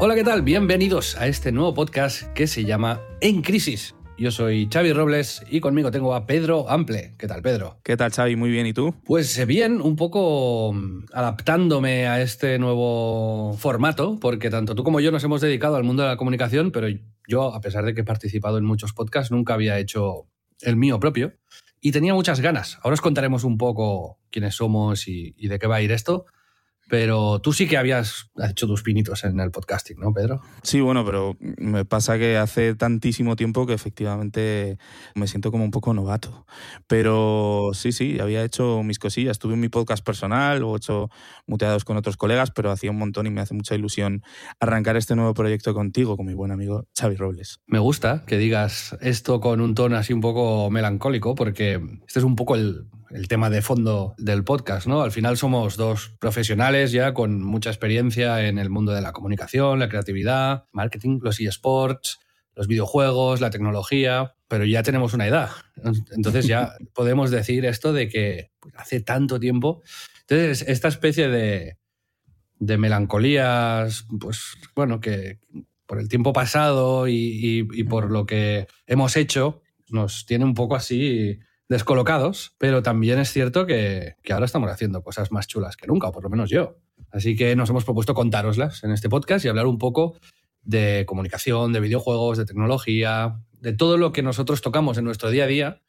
[0.00, 0.42] Hola, ¿qué tal?
[0.42, 3.96] Bienvenidos a este nuevo podcast que se llama En Crisis.
[4.16, 7.16] Yo soy Xavi Robles y conmigo tengo a Pedro Ample.
[7.18, 7.80] ¿Qué tal, Pedro?
[7.82, 8.36] ¿Qué tal, Xavi?
[8.36, 8.94] Muy bien, ¿y tú?
[9.04, 15.00] Pues eh, bien, un poco mm, adaptándome a este nuevo formato, porque tanto tú como
[15.00, 16.86] yo nos hemos dedicado al mundo de la comunicación, pero
[17.26, 20.28] yo, a pesar de que he participado en muchos podcasts, nunca había hecho
[20.60, 21.32] el mío propio
[21.80, 22.78] y tenía muchas ganas.
[22.84, 26.26] Ahora os contaremos un poco quiénes somos y, y de qué va a ir esto.
[26.88, 30.40] Pero tú sí que habías hecho tus pinitos en el podcasting, ¿no, Pedro?
[30.62, 34.78] Sí, bueno, pero me pasa que hace tantísimo tiempo que efectivamente
[35.14, 36.46] me siento como un poco novato.
[36.86, 39.38] Pero sí, sí, había hecho mis cosillas.
[39.38, 41.10] Tuve mi podcast personal, o he hecho
[41.46, 44.22] muteados con otros colegas, pero hacía un montón y me hace mucha ilusión
[44.58, 47.60] arrancar este nuevo proyecto contigo, con mi buen amigo Xavi Robles.
[47.66, 52.24] Me gusta que digas esto con un tono así un poco melancólico, porque este es
[52.24, 55.02] un poco el, el tema de fondo del podcast, ¿no?
[55.02, 59.78] Al final somos dos profesionales ya con mucha experiencia en el mundo de la comunicación,
[59.78, 62.20] la creatividad, marketing, los eSports,
[62.54, 65.50] los videojuegos, la tecnología, pero ya tenemos una edad.
[66.10, 69.82] Entonces ya podemos decir esto de que pues, hace tanto tiempo.
[70.22, 71.78] Entonces, esta especie de,
[72.58, 75.38] de melancolías, pues bueno, que
[75.86, 80.54] por el tiempo pasado y, y, y por lo que hemos hecho, nos tiene un
[80.54, 85.86] poco así descolocados, pero también es cierto que, ahora estamos haciendo cosas más chulas que
[85.86, 86.78] nunca, o por lo menos yo.
[87.10, 90.18] Así que nos hemos propuesto contároslas en este podcast y hablar un poco
[90.62, 95.44] de comunicación, de videojuegos, de tecnología, de todo lo que nosotros tocamos en nuestro día
[95.44, 95.82] a día,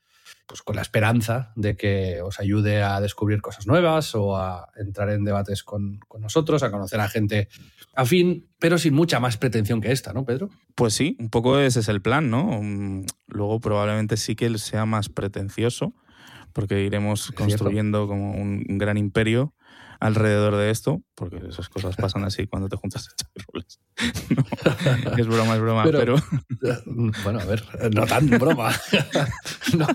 [0.49, 5.11] pues con la esperanza de que os ayude a descubrir cosas nuevas o a entrar
[5.11, 7.49] en debates con, con nosotros, a conocer a gente
[7.93, 10.49] afín, pero sin mucha más pretensión que esta, ¿no, Pedro?
[10.73, 12.61] Pues sí, un poco ese es el plan, ¿no?
[13.27, 15.93] Luego probablemente sí que sea más pretencioso,
[16.51, 19.53] porque iremos construyendo como un gran imperio
[19.99, 23.79] alrededor de esto, porque esas cosas pasan así cuando te juntas a roles.
[25.03, 26.15] No, es broma, es broma, pero, pero...
[27.23, 28.71] Bueno, a ver, no tan broma.
[29.77, 29.87] no.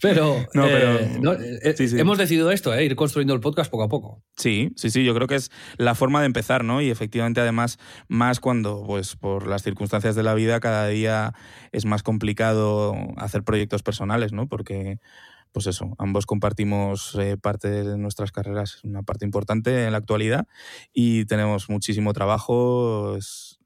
[0.00, 1.98] Pero, no, pero eh, no, eh, sí, sí.
[1.98, 4.22] hemos decidido esto, eh, ir construyendo el podcast poco a poco.
[4.36, 6.82] Sí, sí, sí, yo creo que es la forma de empezar, ¿no?
[6.82, 7.78] Y efectivamente, además,
[8.08, 11.32] más cuando, pues, por las circunstancias de la vida, cada día
[11.72, 14.48] es más complicado hacer proyectos personales, ¿no?
[14.48, 14.98] Porque
[15.56, 20.46] pues eso, ambos compartimos eh, parte de nuestras carreras, una parte importante en la actualidad
[20.92, 23.16] y tenemos muchísimo trabajo.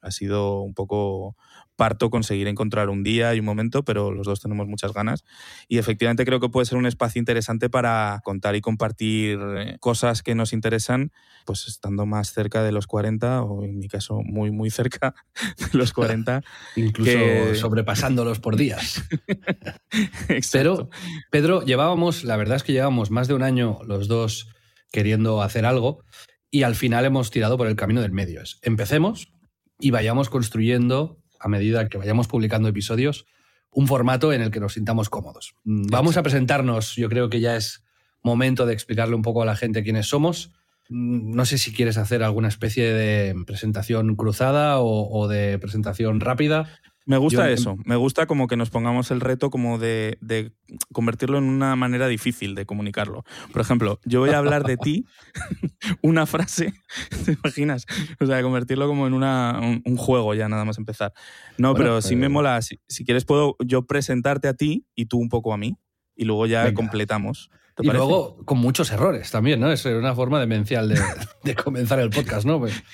[0.01, 1.37] Ha sido un poco
[1.81, 5.25] parto conseguir encontrar un día y un momento, pero los dos tenemos muchas ganas.
[5.67, 10.23] Y efectivamente creo que puede ser un espacio interesante para contar y compartir eh, cosas
[10.23, 11.11] que nos interesan,
[11.47, 15.15] pues estando más cerca de los 40, o en mi caso muy, muy cerca
[15.57, 16.43] de los 40.
[16.77, 17.55] Incluso que...
[17.55, 19.03] sobrepasándolos por días.
[20.53, 20.91] pero,
[21.31, 24.51] Pedro, llevábamos, la verdad es que llevábamos más de un año los dos
[24.93, 26.05] queriendo hacer algo
[26.51, 28.43] y al final hemos tirado por el camino del medio.
[28.61, 29.33] Empecemos
[29.79, 33.27] y vayamos construyendo a medida que vayamos publicando episodios,
[33.73, 35.55] un formato en el que nos sintamos cómodos.
[35.65, 37.83] Mm, vamos a presentarnos, yo creo que ya es
[38.23, 40.53] momento de explicarle un poco a la gente quiénes somos.
[40.89, 46.21] Mm, no sé si quieres hacer alguna especie de presentación cruzada o, o de presentación
[46.21, 46.69] rápida.
[47.11, 50.53] Me gusta Yo, eso, me gusta como que nos pongamos el reto como de, de,
[50.93, 53.25] convertirlo en una manera difícil de comunicarlo.
[53.53, 55.07] Por ejemplo, yo voy a hablar de ti,
[56.03, 56.73] una frase,
[57.25, 57.87] ¿te imaginas?
[58.21, 61.13] O sea, convertirlo como en una, un, un, juego ya nada más empezar.
[61.59, 65.07] No, bueno, pero sí me mola, si, si, quieres puedo yo presentarte a ti y
[65.07, 65.77] tú un poco a mí
[66.15, 66.77] y luego ya Venga.
[66.77, 67.51] completamos.
[67.77, 68.05] Y parece?
[68.05, 69.73] luego con muchos errores también, ¿no?
[69.73, 71.01] Es una forma demencial de,
[71.43, 72.61] de comenzar el podcast, ¿no?
[72.61, 72.85] Pues,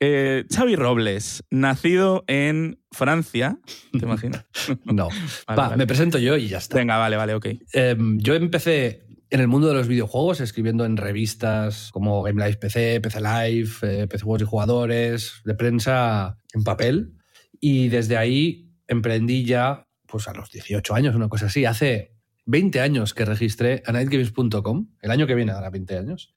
[0.00, 3.58] eh, Xavi Robles, nacido en Francia,
[3.92, 4.44] ¿te imaginas?
[4.84, 5.08] no.
[5.46, 5.76] Vale, Va, vale.
[5.76, 6.76] me presento yo y ya está.
[6.76, 7.46] Venga, vale, vale, ok.
[7.72, 12.58] Eh, yo empecé en el mundo de los videojuegos, escribiendo en revistas como Game Life
[12.58, 17.12] PC, PC Live, eh, PC Juegos y Jugadores, de prensa en papel.
[17.60, 21.64] Y desde ahí emprendí ya, pues a los 18 años, una cosa así.
[21.64, 22.14] Hace
[22.46, 26.34] 20 años que registré a nightgames.com, el año que viene hará 20 años,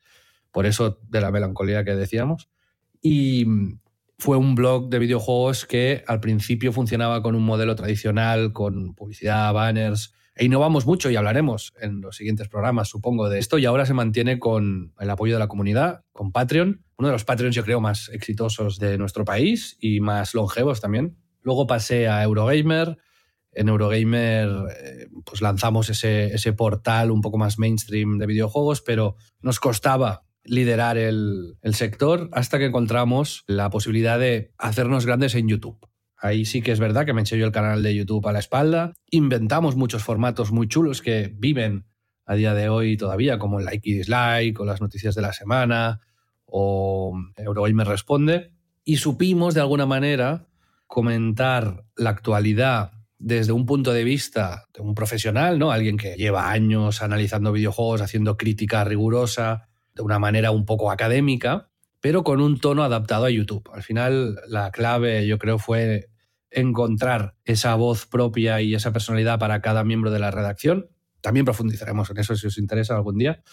[0.51, 2.49] por eso de la melancolía que decíamos.
[3.01, 3.45] Y
[4.17, 9.53] fue un blog de videojuegos que al principio funcionaba con un modelo tradicional, con publicidad,
[9.53, 13.57] banners, e innovamos mucho y hablaremos en los siguientes programas, supongo, de esto.
[13.57, 17.25] Y ahora se mantiene con el apoyo de la comunidad, con Patreon, uno de los
[17.25, 21.17] Patreons, yo creo, más exitosos de nuestro país y más longevos también.
[21.41, 22.97] Luego pasé a Eurogamer.
[23.51, 29.15] En Eurogamer eh, pues lanzamos ese, ese portal un poco más mainstream de videojuegos, pero
[29.41, 35.47] nos costaba liderar el, el, sector hasta que encontramos la posibilidad de hacernos grandes en
[35.47, 35.87] YouTube.
[36.17, 38.93] Ahí sí que es verdad que me eché el canal de YouTube a la espalda.
[39.09, 41.85] Inventamos muchos formatos muy chulos que viven
[42.25, 45.33] a día de hoy todavía, como el like y dislike, o las noticias de la
[45.33, 46.01] semana,
[46.45, 48.51] o Eurogamer Responde.
[48.83, 50.47] Y supimos de alguna manera
[50.87, 55.71] comentar la actualidad desde un punto de vista de un profesional, ¿no?
[55.71, 59.68] Alguien que lleva años analizando videojuegos, haciendo crítica rigurosa,
[59.99, 61.69] de una manera un poco académica,
[61.99, 63.69] pero con un tono adaptado a YouTube.
[63.73, 66.09] Al final, la clave, yo creo, fue
[66.51, 70.87] encontrar esa voz propia y esa personalidad para cada miembro de la redacción.
[71.19, 73.43] También profundizaremos en eso si os interesa algún día.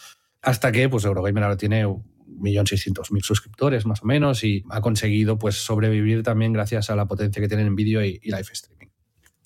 [0.41, 5.57] Hasta que, pues, Eurogamer ahora tiene 1.600.000 suscriptores, más o menos, y ha conseguido, pues,
[5.57, 8.87] sobrevivir también gracias a la potencia que tienen en vídeo y, y live streaming.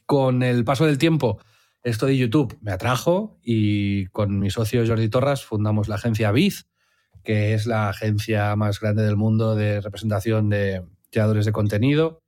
[0.05, 1.41] Con el paso del tiempo,
[1.83, 6.67] esto de YouTube me atrajo y con mi socio Jordi Torras fundamos la agencia Biz,
[7.23, 12.23] que es la agencia más grande del mundo de representación de creadores de contenido.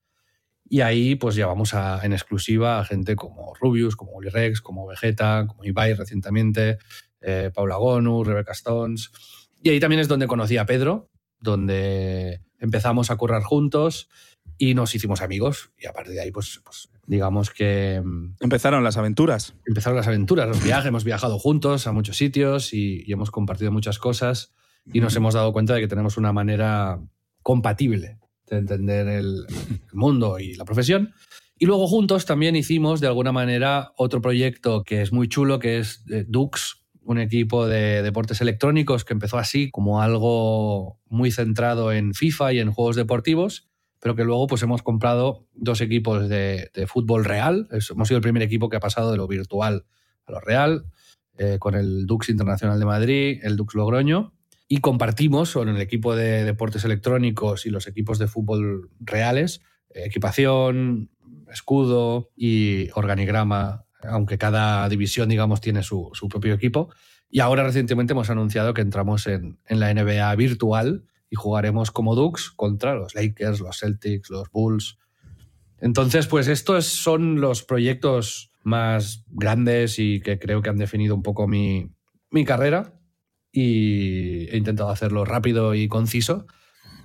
[0.68, 4.86] Y ahí pues llevamos a, en exclusiva a gente como Rubius, como Oli Rex, como
[4.86, 6.78] Vegeta, como Ibai recientemente,
[7.20, 9.10] eh, Paula Gonu, Rebecca Stones.
[9.62, 14.08] Y ahí también es donde conocí a Pedro, donde empezamos a currar juntos
[14.56, 15.72] y nos hicimos amigos.
[15.78, 18.00] Y a partir de ahí, pues, pues digamos que...
[18.02, 19.54] mm, Empezaron las aventuras.
[19.66, 23.72] Empezaron las aventuras, los viajes, hemos viajado juntos a muchos sitios y, y hemos compartido
[23.72, 24.54] muchas cosas
[24.92, 27.00] y nos hemos dado cuenta de que tenemos una manera
[27.42, 28.18] compatible
[28.48, 29.46] de entender el,
[29.92, 31.14] mundo y la profesión.
[31.58, 35.78] Y luego juntos también hicimos de alguna manera otro proyecto que es muy chulo, que
[35.78, 41.92] es eh, Dux, un equipo de deportes electrónicos que empezó así como algo muy centrado
[41.92, 43.68] en FIFA y en juegos deportivos,
[44.00, 47.68] pero que luego pues hemos comprado dos equipos de, de fútbol real.
[47.70, 49.84] Hemos sido el primer equipo que ha pasado de lo virtual
[50.26, 50.86] a lo real,
[51.38, 54.32] eh, con el Dux Internacional de Madrid, el Dux Logroño,
[54.72, 59.60] y compartimos con el equipo de deportes electrónicos y los equipos de fútbol reales
[59.94, 61.10] equipación,
[61.52, 66.88] escudo y organigrama, aunque cada división, digamos, tiene su, su propio equipo.
[67.28, 72.14] Y ahora recientemente hemos anunciado que entramos en, en la NBA virtual y jugaremos como
[72.14, 74.96] Dux contra los Lakers, los Celtics, los Bulls.
[75.82, 81.22] Entonces, pues estos son los proyectos más grandes y que creo que han definido un
[81.22, 81.90] poco mi,
[82.30, 83.01] mi carrera.
[83.52, 86.46] Y he intentado hacerlo rápido y conciso,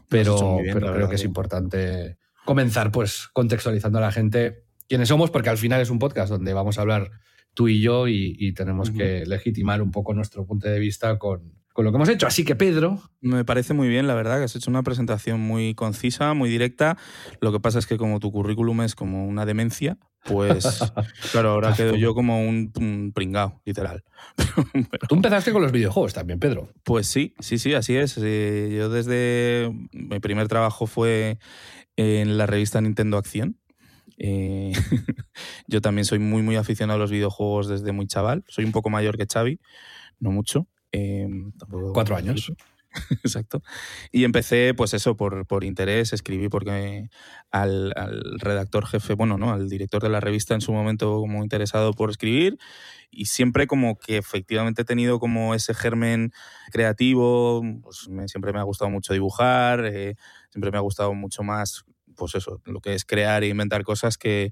[0.09, 5.09] pero, bien, pero creo verdad que es importante comenzar pues contextualizando a la gente quiénes
[5.09, 7.11] somos, porque al final es un podcast donde vamos a hablar
[7.53, 11.57] tú y yo y, y tenemos que legitimar un poco nuestro punto de vista con,
[11.77, 12.25] con lo que hemos hecho.
[12.25, 15.75] Así que Pedro, Me parece muy bien, la verdad, que has hecho una presentación muy
[15.75, 16.97] concisa, muy directa.
[17.39, 20.65] Lo que pasa es que como tu currículum es como una demencia, pues
[21.31, 24.03] claro, ahora quedo yo como un, un pringao, literal.
[25.07, 26.67] tú empezaste con los videojuegos también, Pedro.
[26.83, 28.17] Pues sí, sí, sí, así es.
[28.19, 31.37] Eh, Yo desde mi primer trabajo fue
[31.95, 33.59] en la revista Nintendo Acción.
[34.17, 34.71] Eh,
[35.67, 38.43] yo también soy muy, muy aficionado a los videojuegos desde muy chaval.
[38.47, 39.59] Soy un poco mayor que Xavi,
[40.19, 40.67] no mucho.
[40.91, 41.27] Eh,
[41.59, 42.51] tampoco- Cuatro años.
[43.23, 43.61] Exacto.
[44.11, 47.09] Y empecé, pues eso, por, por interés, escribí porque
[47.51, 49.51] al, al redactor jefe, bueno, ¿no?
[49.51, 52.57] Al director de la revista en su momento como interesado por escribir
[53.11, 56.31] y siempre como que efectivamente he tenido como ese germen
[56.71, 60.15] creativo, pues me- siempre me ha gustado mucho dibujar, eh,
[60.49, 61.83] siempre me ha gustado mucho más
[62.17, 64.51] pues eso, lo que es crear e inventar cosas que,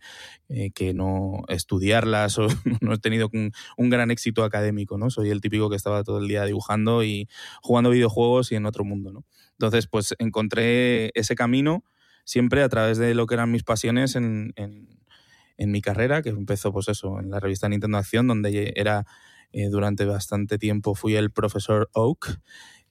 [0.50, 2.48] eh, que no estudiarlas o
[2.82, 3.52] no he tenido un,
[3.90, 5.10] gran éxito académico, ¿no?
[5.10, 7.28] Soy el típico que estaba todo el día dibujando y
[7.62, 9.26] jugando videojuegos y en otro mundo, ¿no?
[9.54, 11.84] Entonces, pues encontré ese camino
[12.24, 14.96] siempre a través de lo que eran mis pasiones en, en-
[15.58, 19.06] en mi carrera, que empezó, pues eso, en la revista Nintendo Acción, donde era
[19.54, 22.40] eh, durante bastante tiempo fui el profesor Oak,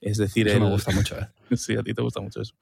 [0.05, 1.15] es decir, Eso me el- gusta mucho.
[1.19, 1.27] ¿eh?
[1.57, 2.55] Sí, a ti te gusta mucho eso.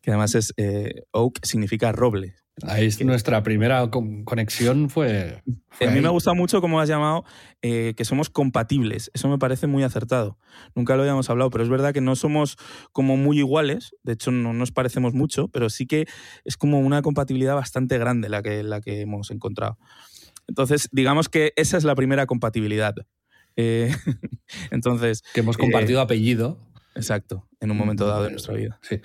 [0.00, 2.34] Que además es eh, Oak significa roble.
[2.62, 5.42] Ahí es nuestra primera con- conexión fue...
[5.70, 6.02] fue a mí ahí.
[6.02, 7.24] me ha gustado mucho cómo has llamado
[7.62, 9.10] eh, que somos compatibles.
[9.14, 10.38] Eso me parece muy acertado.
[10.74, 12.56] Nunca lo habíamos hablado, pero es verdad que no somos
[12.92, 13.94] como muy iguales.
[14.02, 16.06] De hecho, no nos parecemos mucho, pero sí que
[16.44, 19.78] es como una compatibilidad bastante grande la que, la que hemos encontrado.
[20.48, 22.94] Entonces, digamos que esa es la primera compatibilidad.
[23.56, 23.90] Eh,
[24.70, 26.58] entonces, que hemos compartido apellido.
[26.94, 28.78] Exacto, en un momento dado de nuestra vida.
[28.82, 29.00] Sí.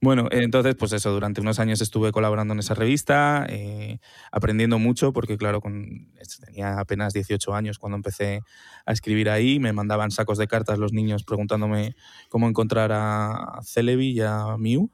[0.00, 3.98] Bueno, entonces, pues eso, durante unos años estuve colaborando en esa revista, eh,
[4.30, 6.12] aprendiendo mucho, porque claro, con,
[6.46, 8.42] tenía apenas 18 años cuando empecé
[8.86, 11.96] a escribir ahí, me mandaban sacos de cartas los niños preguntándome
[12.28, 14.88] cómo encontrar a Celebi y a Mew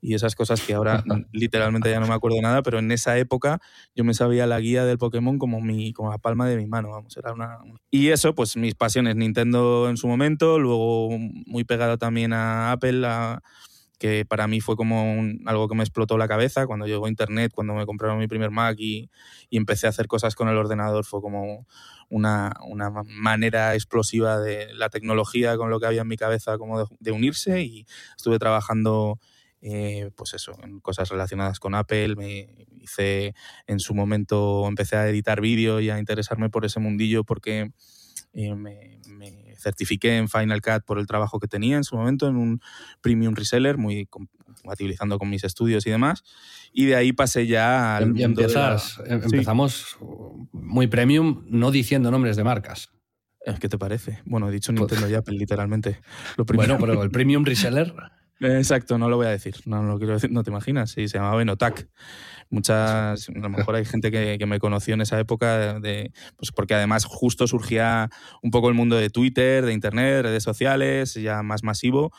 [0.00, 1.02] y esas cosas que ahora
[1.32, 3.60] literalmente ya no me acuerdo nada, pero en esa época
[3.94, 6.90] yo me sabía la guía del Pokémon como, mi, como la palma de mi mano,
[6.90, 7.58] vamos, era una...
[7.90, 13.06] Y eso, pues mis pasiones, Nintendo en su momento, luego muy pegado también a Apple,
[13.98, 17.74] que para mí fue como algo que me explotó la cabeza cuando llegó Internet, cuando
[17.74, 19.10] me compraron mi primer Mac y,
[19.48, 21.66] y empecé a hacer cosas con el ordenador, fue como
[22.10, 26.80] una, una, manera explosiva de la tecnología con lo que había en mi cabeza como
[26.80, 29.18] de, de unirse y estuve trabajando
[29.66, 32.16] eh, pues eso, en cosas relacionadas con Apple.
[32.16, 33.34] Me hice
[33.66, 37.72] en su momento, empecé a editar vídeo y a interesarme por ese mundillo porque
[38.34, 39.00] eh, me,
[39.56, 42.60] certifiqué en Final Cut por el trabajo que tenía en su momento en un
[43.00, 46.22] premium reseller, muy compatibilizando con mis estudios y demás.
[46.74, 48.14] Y de ahí pasé ya al.
[48.18, 49.96] Y empiezas, em, empezamos
[50.52, 52.90] muy premium, no diciendo nombres de marcas.
[53.60, 54.20] ¿Qué te parece?
[54.26, 56.00] Bueno, he dicho pues Nintendo y Apple, literalmente.
[56.54, 57.94] bueno, pero el premium reseller.
[58.44, 59.54] Exacto, no lo voy a decir.
[59.64, 60.90] No, lo quiero decir, no te imaginas.
[60.90, 61.88] Sí, se llamaba Enotac.
[62.50, 66.52] Muchas, a lo mejor hay gente que, que me conoció en esa época, de, pues
[66.52, 68.10] porque además justo surgía
[68.42, 72.12] un poco el mundo de Twitter, de Internet, redes sociales, ya más masivo,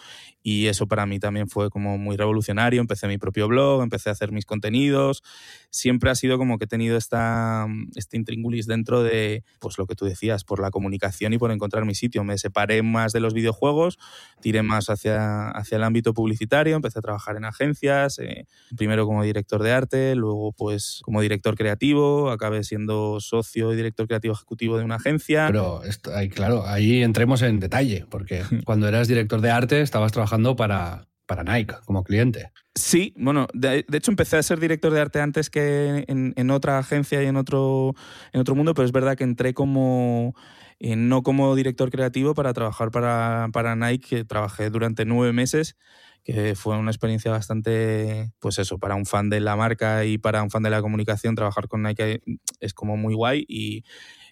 [0.47, 2.79] y eso para mí también fue como muy revolucionario.
[2.79, 5.23] Empecé mi propio blog, empecé a hacer mis contenidos.
[5.71, 9.95] Siempre ha sido como que he tenido esta, este intríngulis dentro de, pues lo que
[9.95, 12.23] tú decías, por la comunicación y por encontrar mi sitio.
[12.23, 13.97] Me separé más de los videojuegos,
[14.39, 18.45] tiré más hacia, hacia el ámbito publicitario, empecé a trabajar en agencias, eh,
[18.77, 24.07] primero como director de arte, luego pues como director creativo, acabé siendo socio y director
[24.07, 25.47] creativo ejecutivo de una agencia.
[25.47, 30.11] Pero esto, ahí, claro, ahí entremos en detalle, porque cuando eras director de arte estabas
[30.11, 32.51] trabajando para, para Nike como cliente.
[32.75, 37.23] Sí, bueno, de, hecho empecé a ser director de arte antes que en, otra agencia
[37.23, 37.95] y en otro,
[38.33, 40.35] en otro mundo, pero es verdad que entré como,
[40.79, 45.77] eh, no como director creativo para trabajar para, para Nike, que trabajé durante nueve meses,
[46.25, 50.43] que fue una experiencia bastante, pues eso, para un fan de la marca y para
[50.43, 52.21] un fan de la comunicación, trabajar con Nike
[52.59, 53.83] es como muy guay y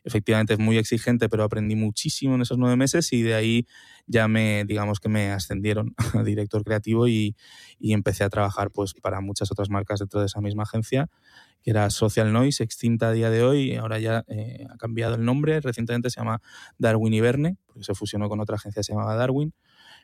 [0.03, 3.67] efectivamente es muy exigente, pero aprendí muchísimo en esos nueve meses y de ahí
[4.05, 7.35] ya me, digamos que me ascendieron a director creativo y,
[7.79, 11.09] y empecé a trabajar pues para muchas otras marcas dentro de esa misma agencia
[11.63, 15.23] que era Social Noise, extinta a día de hoy, ahora ya eh, ha cambiado el
[15.23, 16.41] nombre, recientemente se llama
[16.77, 19.53] Darwin y Verne, porque se fusionó con otra agencia que se llamaba Darwin.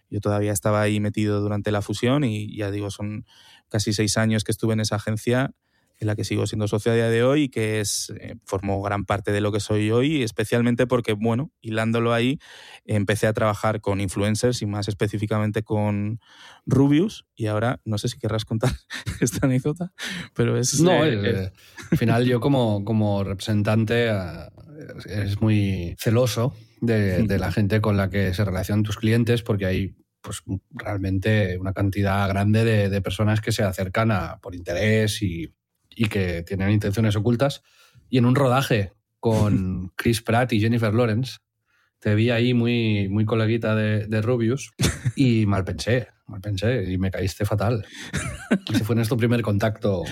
[0.09, 3.25] Yo todavía estaba ahí metido durante la fusión y ya digo, son
[3.67, 5.51] casi seis años que estuve en esa agencia
[5.99, 8.81] en la que sigo siendo socio a día de hoy y que es, eh, formó
[8.81, 12.39] gran parte de lo que soy hoy, especialmente porque, bueno, hilándolo ahí,
[12.85, 16.19] empecé a trabajar con influencers y más específicamente con
[16.65, 17.25] Rubius.
[17.35, 18.71] Y ahora no sé si querrás contar
[19.21, 19.91] esta anécdota,
[20.33, 20.79] pero es...
[20.79, 21.51] No, eh,
[21.91, 24.09] al final yo como, como representante
[25.05, 29.65] es muy celoso de, de, la gente con la que se relacionan tus clientes porque
[29.65, 30.41] hay pues
[30.71, 35.53] realmente una cantidad grande de, de personas que se acercan a, por interés y,
[35.89, 37.63] y que tienen intenciones ocultas.
[38.09, 41.37] Y en un rodaje con Chris Pratt y Jennifer Lawrence,
[41.99, 44.71] te vi ahí muy, muy coleguita de, de Rubius
[45.15, 47.85] y mal pensé, mal pensé y me caíste fatal.
[48.73, 50.03] Ese fue nuestro primer contacto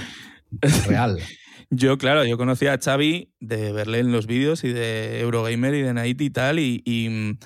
[0.87, 1.19] real.
[1.69, 5.81] Yo, claro, yo conocía a Xavi de verle en los vídeos y de Eurogamer y
[5.81, 7.37] de Night y tal, y, y,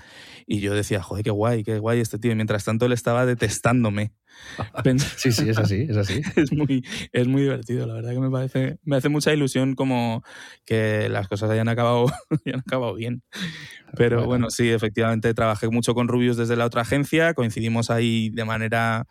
[0.52, 2.32] y, yo decía, joder, qué guay, qué guay este tío.
[2.32, 4.12] Y mientras tanto él estaba detestándome.
[5.18, 6.22] sí, sí, es así, es así.
[6.36, 10.24] es, muy, es muy divertido, la verdad que me parece, me hace mucha ilusión como
[10.66, 12.06] que las cosas hayan acabado,
[12.46, 13.24] hayan acabado bien.
[13.96, 14.28] Pero bueno.
[14.28, 19.08] bueno, sí, efectivamente trabajé mucho con Rubius desde la otra agencia, coincidimos ahí de manera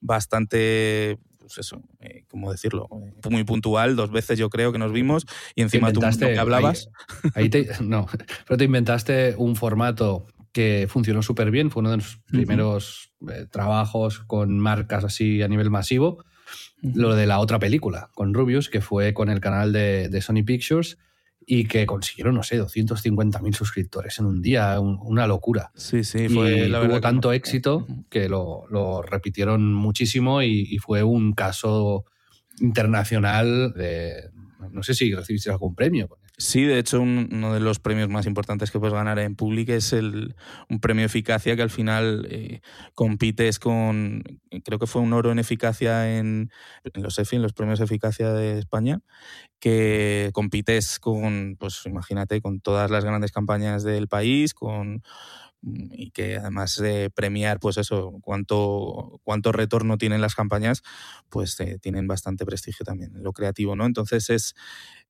[0.00, 2.88] bastante pues eso, eh, ¿cómo decirlo?
[2.90, 6.88] Eh, muy puntual, dos veces yo creo que nos vimos y encima tú que hablabas.
[7.34, 8.06] Ahí, te, no,
[8.46, 13.46] pero te inventaste un formato que funcionó súper bien, fue uno de los primeros eh,
[13.50, 16.24] trabajos con marcas así a nivel masivo.
[16.80, 20.44] Lo de la otra película, con Rubius, que fue con el canal de, de Sony
[20.46, 20.96] Pictures
[21.44, 25.72] y que consiguieron, no sé, 250.000 suscriptores en un día, una locura.
[25.74, 31.02] Sí, sí, fue la tuvo tanto éxito que lo, lo, repitieron muchísimo y, y, fue
[31.02, 32.04] un caso
[32.60, 34.30] internacional de...
[34.70, 38.72] No sé si recibiste algún premio Sí, de hecho, uno de los premios más importantes
[38.72, 40.34] que puedes ganar en Public es el,
[40.68, 42.60] un premio eficacia que al final eh,
[42.94, 44.24] compites con,
[44.64, 46.50] creo que fue un oro en eficacia en,
[46.92, 48.98] en los EFI, en los premios eficacia de España,
[49.60, 55.02] que compites con, pues imagínate, con todas las grandes campañas del país, con
[55.66, 60.82] y que además de premiar, pues eso, cuánto, cuánto retorno tienen las campañas,
[61.30, 63.86] pues eh, tienen bastante prestigio también lo creativo, ¿no?
[63.86, 64.54] Entonces es,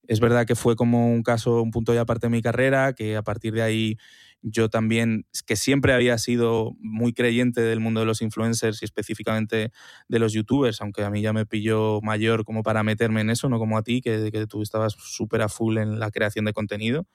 [0.08, 3.16] es verdad que fue como un caso, un punto ya aparte de mi carrera, que
[3.16, 3.96] a partir de ahí
[4.42, 9.72] yo también, que siempre había sido muy creyente del mundo de los influencers y específicamente
[10.08, 13.48] de los youtubers, aunque a mí ya me pilló mayor como para meterme en eso,
[13.48, 16.52] no como a ti, que, que tú estabas súper a full en la creación de
[16.52, 17.06] contenido.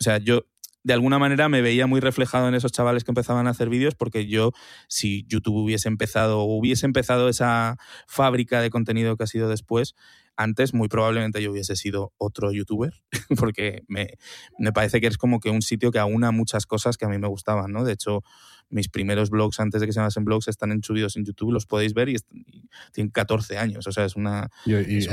[0.00, 0.46] O sea, yo
[0.84, 3.94] de alguna manera me veía muy reflejado en esos chavales que empezaban a hacer vídeos
[3.94, 4.52] porque yo,
[4.86, 9.94] si YouTube hubiese empezado o hubiese empezado esa fábrica de contenido que ha sido después,
[10.36, 12.92] antes muy probablemente yo hubiese sido otro youtuber,
[13.38, 14.14] porque me,
[14.58, 17.18] me, parece que es como que un sitio que aúna muchas cosas que a mí
[17.18, 17.84] me gustaban, ¿no?
[17.84, 18.22] De hecho,
[18.70, 21.66] mis primeros blogs antes de que se llamasen blogs están en subidos en YouTube, los
[21.66, 24.50] podéis ver y, y tienen 14 años, o sea, es una...
[24.66, 25.08] Yo, y es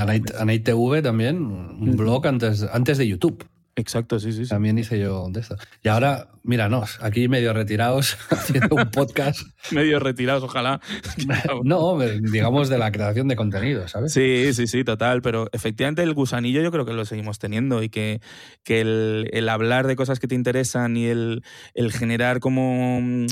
[1.03, 3.45] también, un blog antes, antes de YouTube.
[3.75, 4.49] Exacto, sí, sí, sí.
[4.49, 5.55] También hice yo de esto.
[5.81, 9.41] Y ahora, míranos, aquí medio retirados, haciendo un podcast.
[9.71, 10.81] medio retirados, ojalá.
[11.63, 14.11] no, digamos de la creación de contenido, ¿sabes?
[14.11, 15.21] Sí, sí, sí, total.
[15.21, 18.19] Pero efectivamente el gusanillo yo creo que lo seguimos teniendo y que,
[18.63, 23.27] que el, el hablar de cosas que te interesan y el, el generar como mm,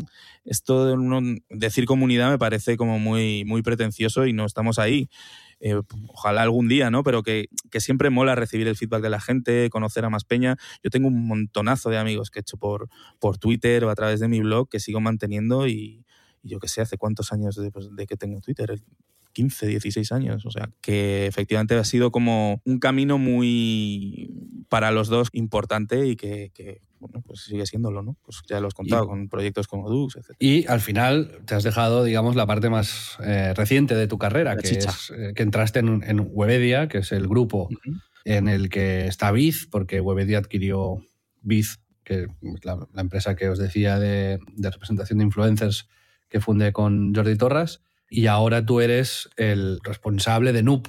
[0.45, 5.09] esto de uno, decir comunidad me parece como muy, muy pretencioso y no estamos ahí.
[5.61, 5.75] Eh,
[6.07, 7.03] ojalá algún día, ¿no?
[7.03, 7.49] Pero que,
[7.79, 10.57] siempre mola recibir el feedback de la gente, conocer a más peña.
[10.83, 12.89] Yo tengo un montonazo de amigos que he hecho por,
[13.19, 16.05] por Twitter o a través de mi blog que sigo manteniendo y,
[16.41, 18.81] y yo qué sé, hace cuántos años de, pues, de que tengo Twitter,
[19.39, 20.45] 15, 16 años.
[20.45, 24.29] O sea, que efectivamente ha sido como un camino muy
[24.67, 28.17] para los dos importante y que, que bueno, pues sigue siéndolo, ¿no?
[28.21, 30.35] Pues ya lo has contado y, con proyectos como Dux, etc.
[30.39, 34.55] Y al final te has dejado, digamos, la parte más eh, reciente de tu carrera,
[34.55, 34.89] la que chicha.
[34.89, 38.01] es eh, que entraste en, en, Webedia, que es el grupo uh -huh.
[38.25, 41.01] en el que está Biz, porque Webedia adquirió
[41.43, 42.27] Biz, que
[42.63, 45.87] la, la, empresa que os decía de, de representación de influencers
[46.27, 47.81] que fundé con Jordi Torras.
[48.09, 50.87] Y ahora tú eres el responsable de Noob,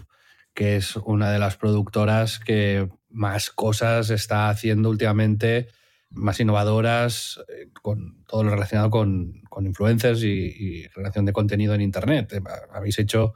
[0.54, 5.68] que es una de las productoras que más cosas está haciendo últimamente
[6.10, 11.74] más innovadoras, eh, con todo lo relacionado con, con influencers y, y, relación de contenido
[11.74, 12.32] en Internet.
[12.32, 12.40] Eh,
[12.72, 13.34] habéis hecho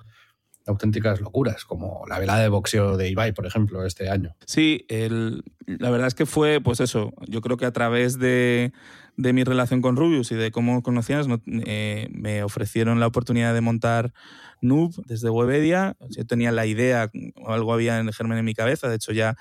[0.67, 4.35] auténticas locuras, como la velada de boxeo de Ibai, por ejemplo, este año.
[4.47, 8.73] Sí, el, la verdad es que fue, pues eso, yo creo que a través de,
[9.17, 13.55] de mi relación con Rubius y de cómo conocías, no, eh, me ofrecieron la oportunidad
[13.55, 14.13] de montar
[14.61, 15.97] Noob desde Webedia.
[16.11, 17.11] Yo tenía la idea,
[17.47, 19.37] algo había en germen en mi cabeza, de hecho ya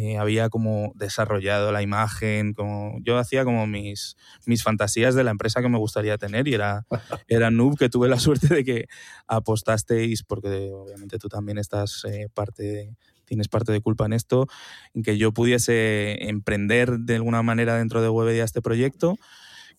[0.00, 5.32] eh, había como desarrollado la imagen, como yo hacía como mis, mis fantasías de la
[5.32, 6.86] empresa que me gustaría tener y era,
[7.26, 8.86] era Noob, que tuve la suerte de que
[9.26, 14.46] apostasteis, porque obviamente tú también estás eh, parte de, tienes parte de culpa en esto,
[14.94, 19.16] en que yo pudiese emprender de alguna manera dentro de Webedia este proyecto,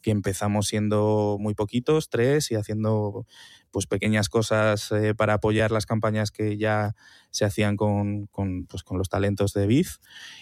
[0.01, 3.25] que empezamos siendo muy poquitos, tres, y haciendo
[3.71, 6.95] pues pequeñas cosas eh, para apoyar las campañas que ya
[7.31, 9.99] se hacían con, con, pues, con los talentos de Biz.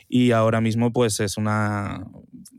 [0.07, 2.05] Y ahora mismo pues es una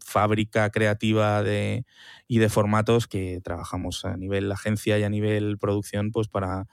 [0.04, 1.84] fábrica creativa de,
[2.26, 6.66] y de formatos que trabajamos a nivel agencia y a nivel producción pues para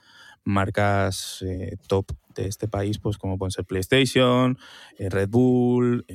[0.44, 4.58] marcas eh, top de este país, pues como pueden ser PlayStation,
[4.98, 6.06] eh, Red Bull,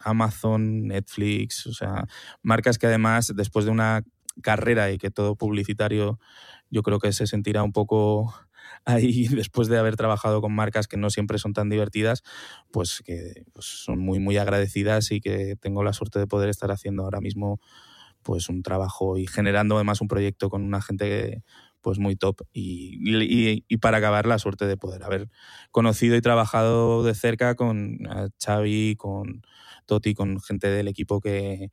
[0.00, 2.06] Amazon, Netflix, o sea,
[2.42, 4.04] marcas que además después de una
[4.42, 6.18] carrera y que todo publicitario
[6.70, 8.34] yo creo que se sentirá un poco
[8.84, 12.22] ahí después de haber trabajado con marcas que no siempre son tan divertidas,
[12.70, 16.70] pues que pues son muy muy agradecidas y que tengo la suerte de poder estar
[16.70, 17.60] haciendo ahora mismo
[18.22, 21.42] pues un trabajo y generando además un proyecto con una gente
[21.82, 22.40] pues muy top.
[22.52, 25.28] Y, y, y, para acabar, la suerte de poder haber
[25.70, 27.98] conocido y trabajado de cerca con
[28.42, 29.42] Xavi, con
[29.84, 31.70] Toti, con gente del equipo que,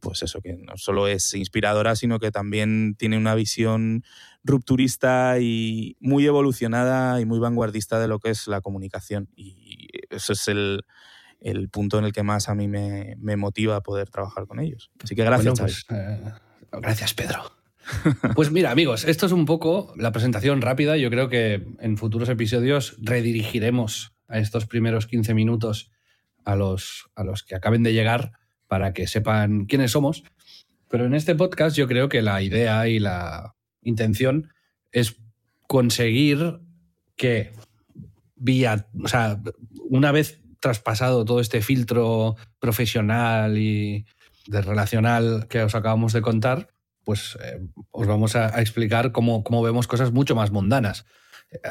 [0.00, 4.04] pues eso, que no solo es inspiradora, sino que también tiene una visión
[4.44, 9.28] rupturista y muy evolucionada y muy vanguardista de lo que es la comunicación.
[9.34, 10.84] Y eso es el,
[11.40, 14.90] el punto en el que más a mí me, me motiva poder trabajar con ellos.
[15.02, 16.32] Así que gracias, bueno, pues, eh,
[16.72, 17.52] gracias, Pedro.
[18.34, 20.96] Pues mira, amigos, esto es un poco la presentación rápida.
[20.96, 25.92] Yo creo que en futuros episodios redirigiremos a estos primeros 15 minutos
[26.44, 28.32] a los, a los que acaben de llegar
[28.68, 30.24] para que sepan quiénes somos.
[30.88, 34.52] Pero en este podcast yo creo que la idea y la intención
[34.92, 35.16] es
[35.66, 36.60] conseguir
[37.16, 37.52] que
[38.36, 39.40] vía, o sea,
[39.88, 44.06] una vez traspasado todo este filtro profesional y
[44.46, 46.68] de relacional que os acabamos de contar,
[47.04, 51.06] pues eh, os vamos a, a explicar cómo, cómo, vemos cosas mucho más mundanas.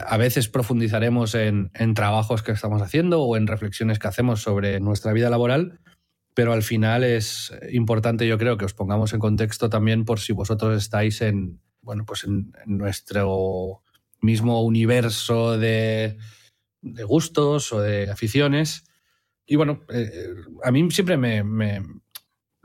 [0.08, 4.80] A veces profundizaremos en, en, trabajos que estamos haciendo o en reflexiones que hacemos sobre
[4.80, 5.80] nuestra vida laboral,
[6.36, 10.34] pero al final es importante, yo creo, que os pongamos en contexto también por si
[10.34, 13.82] vosotros estáis en, bueno, pues en, nuestro
[14.22, 16.18] mismo universo de,
[16.82, 18.84] gustos o de aficiones.
[19.46, 21.42] Y bueno, eh, a mí siempre me,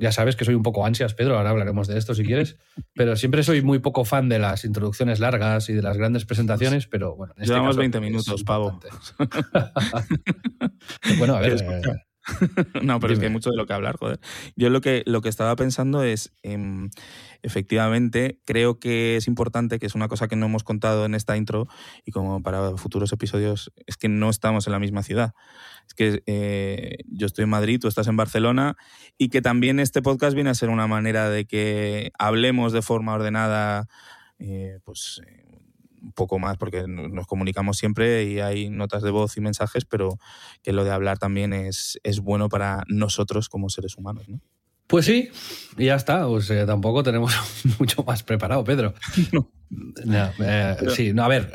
[0.00, 2.56] ya sabes que soy un poco ansias, Pedro, ahora hablaremos de esto si quieres,
[2.94, 6.88] pero siempre soy muy poco fan de las introducciones largas y de las grandes presentaciones,
[6.88, 7.34] pero bueno.
[7.36, 8.80] En este Llevamos 20 minutos, pavo.
[11.18, 11.60] bueno, a ver.
[11.70, 11.82] Eh,
[12.82, 14.20] no, pero es que hay mucho de lo que hablar, joder.
[14.56, 16.90] Yo lo que, lo que estaba pensando es, em,
[17.42, 21.36] efectivamente, creo que es importante, que es una cosa que no hemos contado en esta
[21.36, 21.66] intro
[22.04, 25.34] y como para futuros episodios, es que no estamos en la misma ciudad.
[25.86, 28.76] Es que eh, yo estoy en Madrid, tú estás en Barcelona
[29.18, 33.14] y que también este podcast viene a ser una manera de que hablemos de forma
[33.14, 33.88] ordenada,
[34.38, 35.49] eh, pues eh,
[36.14, 40.18] poco más, porque nos comunicamos siempre y hay notas de voz y mensajes, pero
[40.62, 44.40] que lo de hablar también es, es bueno para nosotros como seres humanos, ¿no?
[44.90, 45.30] Pues sí,
[45.78, 46.26] y ya está.
[46.26, 47.32] O sea, tampoco tenemos
[47.78, 48.94] mucho más preparado, Pedro.
[50.04, 50.32] No.
[50.96, 51.52] sí, no, a ver,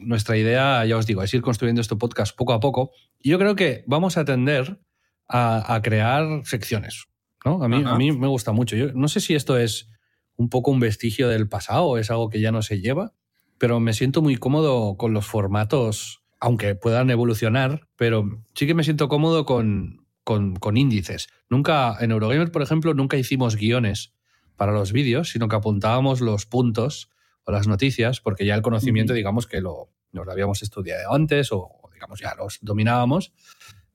[0.00, 2.90] nuestra idea, ya os digo, es ir construyendo este podcast poco a poco.
[3.20, 4.80] Y yo creo que vamos a tender
[5.28, 7.04] a, crear secciones.
[7.44, 7.62] ¿no?
[7.62, 8.74] A, mí, a mí me gusta mucho.
[8.74, 9.88] Yo no sé si esto es
[10.34, 13.12] un poco un vestigio del pasado o es algo que ya no se lleva,
[13.58, 18.84] pero me siento muy cómodo con los formatos, aunque puedan evolucionar, pero sí que me
[18.84, 21.28] siento cómodo con, con, índices.
[21.48, 24.12] Nunca, en Eurogamer, por ejemplo, nunca hicimos guiones
[24.56, 27.10] para los vídeos, sino que apuntábamos los puntos
[27.44, 31.50] o las noticias, porque ya el conocimiento, digamos que lo, nos lo habíamos estudiado antes
[31.52, 33.32] o, digamos, ya los dominábamos.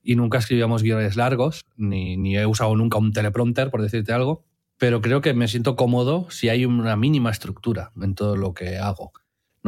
[0.02, 4.45] Y nunca escribíamos guiones largos, ni, ni he usado nunca un teleprompter, por decirte algo.
[4.78, 8.78] Pero creo que me siento cómodo si hay una mínima estructura en todo lo que
[8.78, 9.12] hago.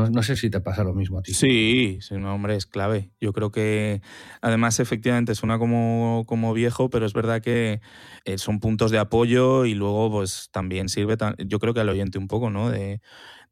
[0.10, 1.34] No, sé si te pasa lo mismo a ti.
[1.34, 3.12] Sí, sí, no, hombre, es clave.
[3.20, 4.02] Yo creo que
[4.42, 7.82] además efectivamente suena como, como viejo, pero es verdad que
[8.26, 12.18] eh, son puntos de apoyo y luego pues también sirve, yo creo que al oyente
[12.18, 12.70] un poco, ¿no?
[12.70, 13.02] De,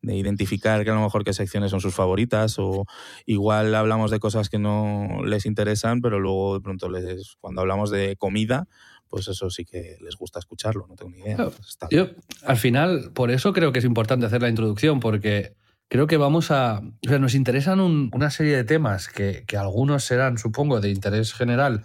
[0.02, 2.86] de identificar que a lo mejor qué secciones son sus favoritas o
[3.26, 7.92] igual hablamos de cosas que no les interesan, pero luego de pronto les, cuando hablamos
[7.92, 8.68] de comida,
[9.10, 11.50] pues eso sí que les gusta escucharlo, no tengo ni idea.
[11.90, 12.10] Yo,
[12.46, 15.56] al final, por eso creo que es importante hacer la introducción, porque
[15.90, 16.80] creo que vamos a...
[16.80, 21.84] O sea, nos interesan una serie de temas que, algunos serán, supongo, de interés general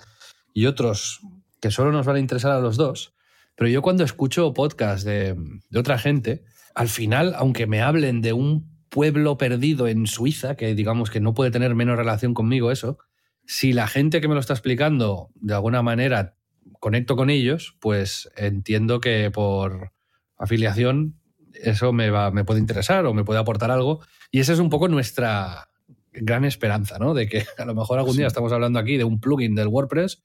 [0.52, 1.20] y otros
[1.60, 3.14] que solo nos van a interesar a los dos.
[3.56, 5.34] Pero yo cuando escucho podcasts de,
[5.70, 10.74] de otra gente, al final, aunque me hablen de un pueblo perdido en Suiza, que
[10.74, 12.98] digamos que no puede tener menos relación conmigo eso,
[13.46, 16.36] si la gente que me lo está explicando de alguna manera
[16.80, 19.92] conecto con ellos, pues entiendo que por
[20.38, 21.18] afiliación
[21.62, 24.00] eso me, va, me puede interesar o me puede aportar algo.
[24.30, 25.68] Y esa es un poco nuestra
[26.14, 27.12] gran esperanza, ¿no?
[27.14, 30.22] De que a lo mejor algún día estamos hablando aquí de un plugin del WordPress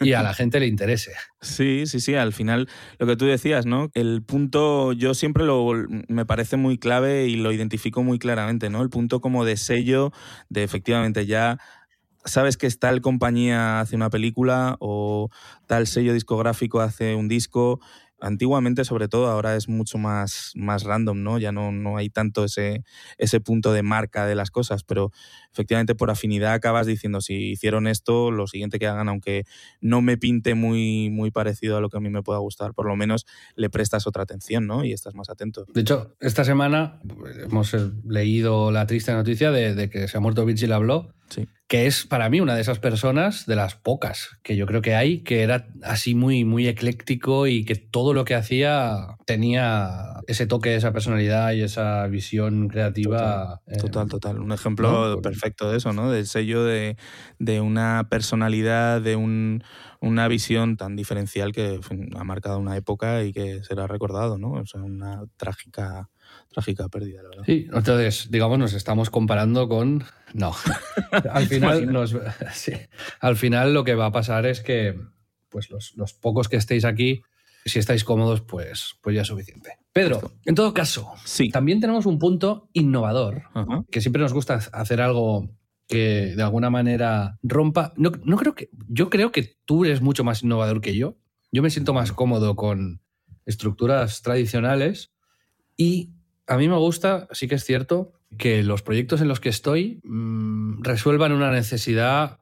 [0.00, 1.12] y a la gente le interese.
[1.42, 2.14] Sí, sí, sí.
[2.14, 3.90] Al final, lo que tú decías, ¿no?
[3.94, 5.72] El punto, yo siempre lo
[6.06, 8.82] me parece muy clave y lo identifico muy claramente, ¿no?
[8.82, 10.12] El punto como de sello,
[10.50, 11.58] de efectivamente ya
[12.26, 15.30] sabes que tal compañía hace una película o
[15.66, 17.80] tal sello discográfico hace un disco
[18.20, 21.38] antiguamente sobre todo, ahora es mucho más, más random, ¿no?
[21.38, 22.84] Ya no, no hay tanto ese,
[23.18, 25.10] ese punto de marca de las cosas, pero
[25.52, 29.44] efectivamente por afinidad acabas diciendo, si hicieron esto, lo siguiente que hagan, aunque
[29.80, 32.86] no me pinte muy, muy parecido a lo que a mí me pueda gustar, por
[32.86, 34.84] lo menos le prestas otra atención, ¿no?
[34.84, 35.66] Y estás más atento.
[35.72, 37.00] De hecho, esta semana
[37.42, 42.04] hemos leído la triste noticia de, que se ha muerto Virgil Abloh, sí que es
[42.04, 45.42] para mí una de esas personas, de las pocas que yo creo que hay, que
[45.42, 50.92] era así muy, muy ecléctico y que todo lo que hacía tenía ese toque, esa
[50.92, 53.60] personalidad y esa visión creativa.
[53.78, 54.40] Total, eh, total.
[54.40, 56.10] Un ejemplo perfecto de eso, ¿no?
[56.10, 56.96] Del sello de,
[57.38, 59.62] de una personalidad, de un,
[60.00, 61.78] una visión tan diferencial que
[62.16, 64.54] ha marcado una época y que será recordado, ¿no?
[64.54, 66.10] O sea, una trágica
[66.50, 67.44] trágica pérdida, la verdad.
[67.46, 70.04] Sí, entonces, digamos, nos estamos comparando con.
[70.34, 70.54] No.
[71.30, 72.16] al, final nos...
[73.20, 74.98] al final lo que va a pasar es que
[75.48, 77.22] pues los, pocos que estéis aquí,
[77.64, 79.78] si estáis cómodos, pues, pues ya es suficiente.
[79.92, 81.50] Pedro, en todo caso, sí.
[81.50, 83.42] también tenemos un punto innovador,
[83.90, 85.50] que siempre nos gusta hacer algo
[85.88, 87.92] que de alguna manera rompa.
[87.96, 88.70] No, no creo que.
[88.88, 91.18] Yo creo que tú eres mucho más innovador que yo.
[91.50, 93.02] Yo me siento más cómodo con
[93.44, 95.12] estructuras tradicionales
[95.76, 96.12] y
[96.50, 100.00] a mí me gusta, sí que es cierto, que los proyectos en los que estoy
[100.02, 102.40] mm, resuelvan una necesidad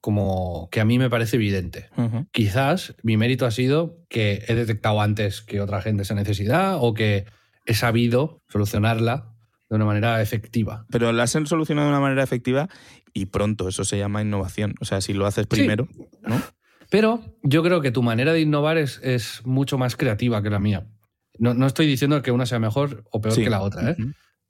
[0.00, 1.90] como que a mí me parece evidente.
[2.32, 6.94] Quizás mi mérito ha sido que he detectado antes que otra gente esa necesidad o
[6.94, 7.26] que
[7.66, 9.34] he sabido solucionarla
[9.68, 10.86] de una manera efectiva.
[10.90, 12.70] Pero la has solucionado de una manera efectiva
[13.12, 14.74] y pronto, eso se llama innovación.
[14.80, 15.88] O sea, si lo haces primero,
[16.22, 16.40] ¿no?
[16.90, 20.58] Pero yo creo que tu manera de innovar es, es mucho más creativa que la
[20.58, 20.86] mía.
[21.38, 23.42] No, no, estoy diciendo que una sea mejor o peor Sí.
[23.44, 23.96] que la otra, ¿eh?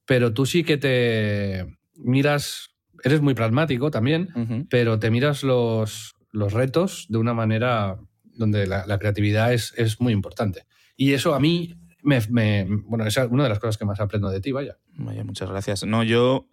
[0.04, 2.70] Pero tú sí que te miras,
[3.04, 7.98] eres muy pragmático también, pero te miras los, los retos de una manera
[8.34, 10.64] donde la, la creatividad es, es muy importante.
[10.96, 14.28] Y eso a mí, me, me- bueno, es una de las cosas que más aprendo
[14.30, 14.76] de ti, vaya.
[14.96, 15.84] Vaya, muchas gracias.
[15.84, 16.48] No, yo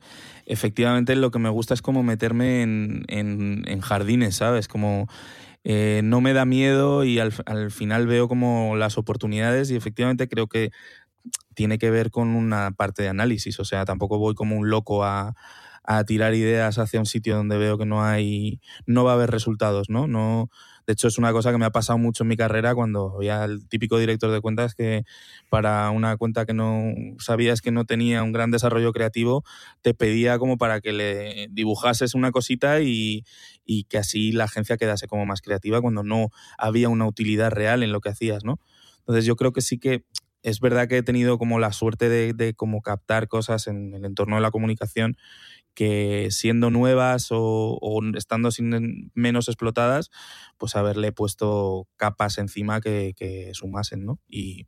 [0.46, 4.68] efectivamente lo que me gusta es como meterme en, en- en jardines, ¿sabes?
[4.68, 5.08] Como
[5.64, 10.28] eh, no me da miedo y al, al final veo como las oportunidades y efectivamente
[10.30, 10.72] creo que
[11.56, 13.60] tiene que ver con una parte de análisis.
[13.60, 15.36] O sea, tampoco voy como un loco a,
[15.84, 19.32] a tirar ideas hacia un sitio donde veo que no hay, no va a haber
[19.32, 20.08] resultados, ¿no?
[20.08, 20.50] No,
[20.90, 23.46] de hecho, es una cosa que me ha pasado mucho en mi carrera cuando había
[23.46, 25.04] el típico director de cuentas que
[25.48, 29.44] para una cuenta que no sabías que no tenía un gran desarrollo creativo,
[29.84, 33.24] te pedía como para que le dibujases una cosita y,
[33.64, 37.84] y que así la agencia quedase como más creativa cuando no había una utilidad real
[37.84, 38.60] en lo que hacías, ¿no?
[39.02, 40.06] Entonces yo creo que sí que
[40.42, 44.06] es verdad que he tenido como la suerte de, de como captar cosas en el
[44.06, 45.18] entorno de la comunicación
[45.80, 50.12] que siendo nuevas o, estando sin, menos explotadas,
[50.58, 54.20] pues haberle puesto capas encima que, sumasen, ¿no?
[54.28, 54.68] Y,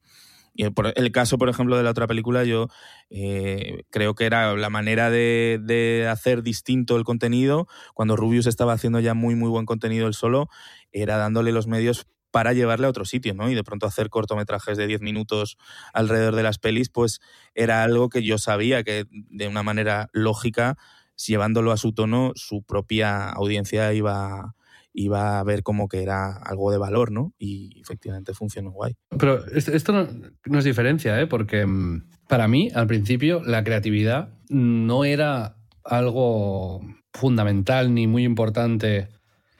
[0.53, 2.69] y el caso, por ejemplo, de la otra película, yo
[3.09, 7.67] eh, creo que era la manera de, de, hacer distinto el contenido.
[7.93, 10.47] Cuando Rubius estaba haciendo ya muy, muy buen contenido él solo,
[10.93, 13.49] era dándole los medios para llevarle a otro sitio, ¿no?
[13.49, 15.57] Y de pronto hacer cortometrajes de 10 minutos
[15.93, 17.19] alrededor de las pelis, pues
[17.53, 20.77] era algo que yo sabía que de una manera lógica,
[21.27, 24.55] llevándolo a su tono, su propia audiencia iba,
[24.93, 27.33] iba a ver como que era algo de valor, ¿no?
[27.37, 28.95] Y efectivamente funcionó guay.
[29.17, 29.93] Pero esto
[30.45, 31.27] no, es diferencia, ¿eh?
[31.27, 36.81] Porque mm, para mí, al principio, la creatividad no era algo
[37.13, 39.09] fundamental ni muy importante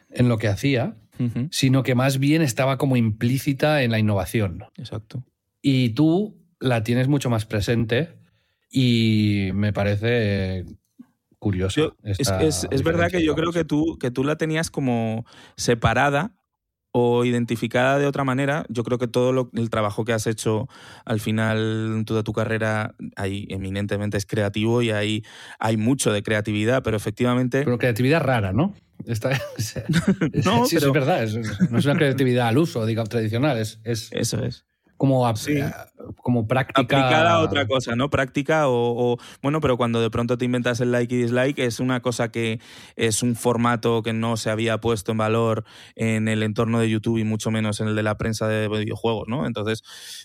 [0.10, 1.47] en lo que hacía, Uh -huh.
[1.52, 4.63] sino que más bien estaba como implícita en la innovación.
[4.78, 5.24] Exacto.
[5.62, 8.17] Y tú la tienes mucho más presente
[8.71, 10.65] y me parece
[11.41, 11.82] curioso.
[11.82, 15.25] Yo, es, es, es verdad que yo creo que tú, que tú la tenías como
[15.58, 16.36] separada
[16.91, 18.65] o identificada de otra manera.
[18.69, 20.67] Yo creo que todo lo, el trabajo que has hecho
[21.04, 21.58] al final
[21.97, 25.23] en toda tu carrera ahí eminentemente es creativo y hay,
[25.60, 27.63] hay mucho de creatividad, pero efectivamente...
[27.63, 28.75] Pero creatividad rara, ¿no?
[29.08, 29.32] Está,
[30.45, 30.88] no, sí, pero...
[30.88, 31.23] es verdad.
[31.23, 31.36] Es,
[31.71, 33.58] no es una creatividad al uso, digamos, tradicional.
[33.58, 34.65] Es, es Eso es.
[35.02, 35.54] Como, Sí.
[36.18, 36.82] como práctica.
[36.82, 38.12] aplicada a otra cosa, ¿no?
[38.12, 41.80] Práctica o, o, bueno, pero cuando de pronto te inventas el like y dislike es
[41.80, 42.60] una cosa que
[42.96, 47.18] es un formato que no se había puesto en valor en el entorno de YouTube
[47.18, 49.48] y mucho menos en el de la prensa de videojuegos, ¿no?
[49.48, 49.82] Entonces,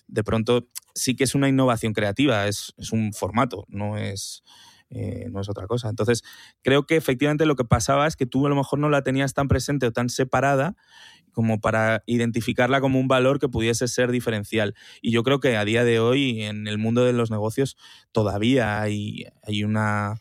[0.08, 4.42] de pronto sí que es una innovación creativa, es, es un formato, no es
[4.90, 5.88] eh, no es otra cosa.
[5.88, 6.22] Entonces,
[6.62, 9.34] creo que efectivamente lo que pasaba es que tú a lo mejor no la tenías
[9.34, 10.76] tan presente o tan separada
[11.36, 14.74] como para identificarla como un valor que pudiese ser diferencial.
[15.02, 17.76] Y yo creo que a día de hoy, en el mundo de los negocios,
[18.10, 20.14] todavía hay, hay una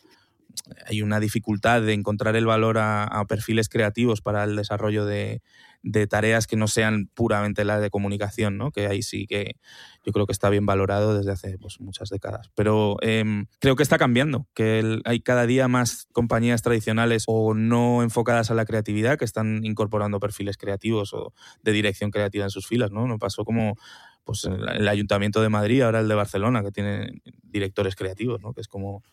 [0.85, 5.41] hay una dificultad de encontrar el valor a, a perfiles creativos para el desarrollo de,
[5.85, 8.71] de, tareas que no sean puramente las de comunicación, ¿no?
[8.71, 9.57] que ahí sí que
[10.05, 12.51] yo creo que está bien valorado desde hace pues, muchas décadas.
[12.55, 18.03] Pero eh, creo que está cambiando, que hay cada día más compañías tradicionales o no
[18.03, 22.67] enfocadas a la creatividad que están incorporando perfiles creativos o de dirección creativa en sus
[22.67, 22.91] filas.
[22.91, 23.07] ¿no?
[23.07, 23.75] No pasó como
[24.23, 28.53] pues, el Ayuntamiento de Madrid, ahora el de Barcelona, que tiene directores creativos, ¿no?
[28.53, 29.03] que es como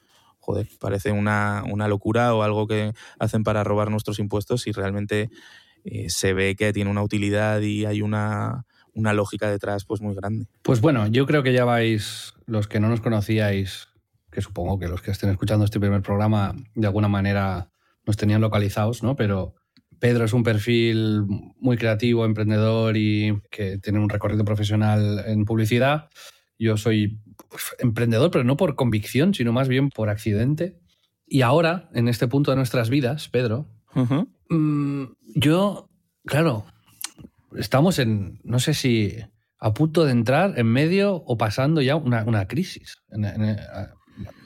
[0.43, 5.31] joder, parece una, una, locura o algo que hacen para robar nuestros impuestos y realmente
[5.85, 10.15] eh, se ve que tiene una utilidad y hay una, una, lógica detrás pues muy
[10.15, 10.47] grande.
[10.63, 13.89] Pues bueno, yo creo que ya vais, los que no nos conocíais,
[14.31, 17.71] que supongo que los que estén escuchando este primer programa de alguna manera
[18.07, 19.17] nos tenían localizados, ¿no?
[19.17, 19.55] Pero
[19.99, 21.23] Pedro es un perfil
[21.61, 26.11] muy creativo, emprendedor y que tiene un recorrido profesional en publicidad.
[26.59, 27.21] Yo soy
[27.79, 30.81] emprendedor, pero no por convicción, sino más bien por accidente.
[31.27, 34.29] Y ahora, en este punto de nuestras vidas, Pedro, uh -huh.
[34.51, 35.89] mmm, yo,
[36.25, 36.65] claro,
[37.57, 39.17] estamos en, no sé si
[39.59, 42.97] a punto de entrar en medio o pasando ya una, una crisis.
[43.11, 43.95] En, en, a,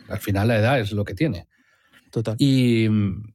[0.09, 1.47] al final la edad es lo que tiene.
[2.11, 2.37] Total.
[2.39, 2.89] Y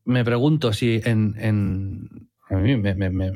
[0.06, 1.36] me pregunto si en...
[1.38, 3.32] en a mí me, me, me,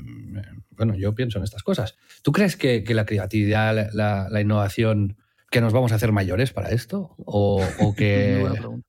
[0.72, 1.96] bueno, yo pienso en estas cosas.
[2.22, 5.18] ¿Tú crees que, que la creatividad, la, la, la innovación
[5.50, 7.16] que nos vamos a hacer mayores para esto?
[7.20, 8.46] ¿O, o que...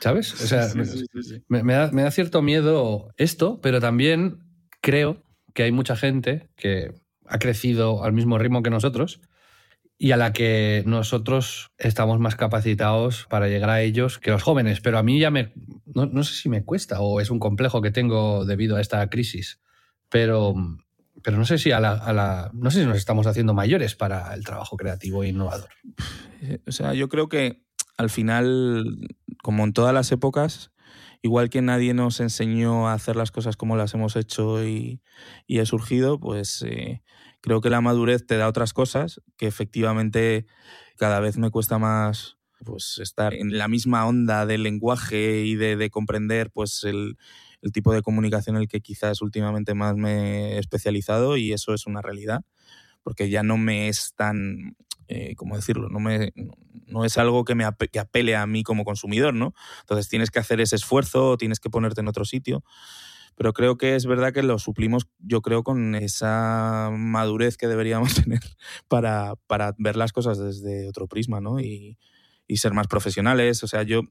[0.00, 0.32] ¿Sabes?
[0.34, 4.38] O sea, sí, sí, sí, me, me, da, me, da, cierto miedo esto, pero también
[4.80, 5.22] creo
[5.54, 6.92] que hay mucha gente que
[7.26, 9.20] ha crecido al mismo ritmo que nosotros
[9.98, 14.80] y a la que nosotros estamos más capacitados para llegar a ellos que los jóvenes.
[14.80, 15.52] Pero a mí ya me...
[15.86, 19.08] No, no sé si me cuesta o es un complejo que tengo debido a esta
[19.10, 19.60] crisis,
[20.08, 20.54] pero
[21.22, 24.44] pero no sé si a la, no sé si nos estamos haciendo mayores para el
[24.44, 25.70] trabajo creativo e innovador.
[26.42, 27.64] Eh, o sea, yo creo que
[27.98, 29.08] al final,
[29.42, 30.72] como en todas las épocas,
[31.20, 35.02] igual que nadie nos enseñó a hacer las cosas como las hemos hecho y,
[35.46, 37.02] y he surgido, pues eh,
[37.40, 40.46] creo que la madurez te da otras cosas que efectivamente
[40.96, 45.90] cada vez me cuesta más pues estar en la misma onda del lenguaje y de,
[45.90, 47.16] comprender pues el,
[47.72, 51.86] tipo de comunicación en el que quizás últimamente más me he especializado y eso es
[51.86, 52.44] una realidad
[53.08, 54.76] porque ya no me es tan
[55.08, 55.88] eh, ¿cómo decirlo?
[55.88, 56.34] No, me,
[56.86, 59.54] no es algo que me apele a mí como consumidor, ¿no?
[59.80, 62.62] Entonces tienes que hacer ese esfuerzo, tienes que ponerte en otro sitio.
[63.34, 68.14] Pero creo que es verdad que lo suplimos, yo creo, con esa madurez que deberíamos
[68.22, 68.42] tener
[68.86, 71.60] para, para ver las cosas desde otro prisma, ¿no?
[71.60, 71.96] Y,
[72.46, 73.64] y ser más profesionales.
[73.64, 74.02] O sea, yo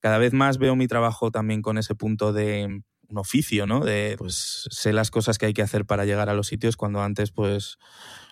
[0.00, 3.80] cada vez más veo mi trabajo también con ese punto de un oficio, ¿no?
[3.80, 7.02] De, pues, sé las cosas que hay que hacer para llegar a los sitios cuando
[7.02, 7.78] antes, pues,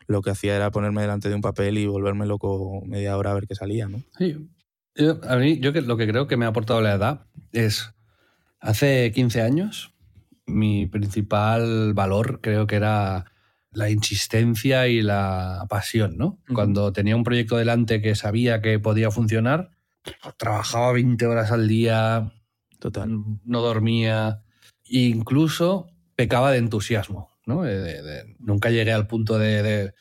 [0.06, 3.34] lo que hacía era ponerme delante de un papel y volverme loco media hora a
[3.34, 4.02] ver qué salía, ¿no?
[4.18, 4.48] Sí.
[4.94, 7.92] Yo, a mí, yo lo que creo que me ha aportado la edad es,
[8.60, 9.92] hace 15 años,
[10.46, 13.24] mi principal valor creo que era
[13.72, 16.38] la insistencia y la pasión, ¿no?
[16.54, 19.70] Cuando tenía un proyecto delante que sabía que podía funcionar,
[20.36, 22.32] trabajaba 20 horas al día,
[22.78, 23.10] Total.
[23.44, 24.42] no dormía,
[24.84, 27.33] incluso pecaba de entusiasmo.
[27.46, 29.92] Nunca llegué al punto de,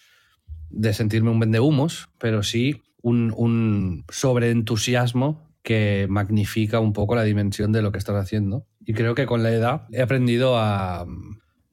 [0.92, 7.82] sentirme un vendehumos, pero sí un, un sobreentusiasmo que magnifica un poco la dimensión de
[7.82, 8.68] lo que estás haciendo.
[8.86, 11.06] Y creo que con la edad he aprendido a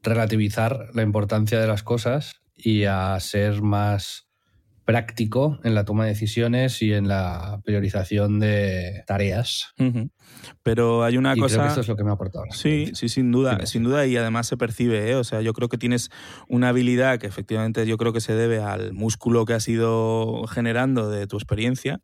[0.03, 4.30] relativizar la importancia de las cosas y a ser más
[4.91, 9.73] práctico en la toma de decisiones y en la priorización de tareas.
[10.65, 11.55] Pero hay una cosa.
[11.55, 12.47] Creo que eso es lo que me ha aportado.
[12.51, 15.09] Sí, sí, sin duda, sin duda, y además se percibe.
[15.09, 15.15] ¿eh?
[15.15, 16.11] O sea, yo creo que tienes
[16.49, 21.09] una habilidad que efectivamente yo creo que se debe al músculo que has ido generando
[21.09, 22.01] de tu experiencia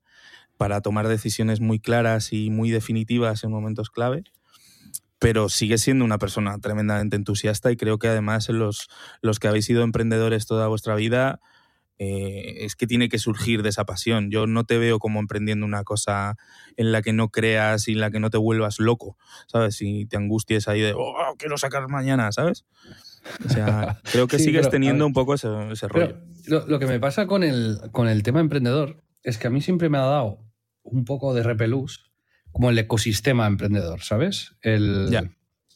[0.56, 4.22] para tomar decisiones muy claras y muy definitivas en momentos clave
[5.18, 8.88] pero sigue siendo una persona tremendamente entusiasta y creo que además los,
[9.22, 11.40] los que habéis sido emprendedores toda vuestra vida,
[11.98, 14.30] eh, es que tiene que surgir de esa pasión.
[14.30, 16.36] Yo no te veo como emprendiendo una cosa
[16.76, 19.76] en la que no creas y en la que no te vuelvas loco, ¿sabes?
[19.76, 22.64] Si te angusties ahí de, oh, quiero sacar mañana, ¿sabes?
[23.44, 25.48] O sea, creo que sigues teniendo un poco ese,
[25.88, 26.18] rollo.
[26.46, 29.88] Lo, que me pasa con el, con el tema emprendedor es que a mí siempre
[29.88, 30.38] me ha dado
[30.82, 32.12] un poco de repelús
[32.52, 34.56] como el ecosistema emprendedor, ¿sabes?
[34.62, 35.10] El,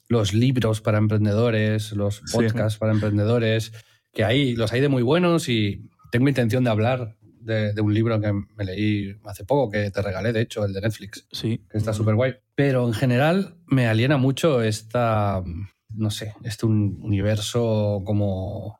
[0.09, 3.73] Los libros para emprendedores, los podcasts para emprendedores,
[4.13, 8.21] que hay, los hay de muy buenos y tengo intención de hablar de, un libro
[8.21, 11.27] que me leí hace poco, que te regalé, de hecho, el de Netflix.
[11.33, 11.65] Sí.
[11.71, 12.35] Que está súper guay.
[12.55, 15.43] Pero en general me aliena mucho esta,
[15.89, 18.79] no sé, este universo como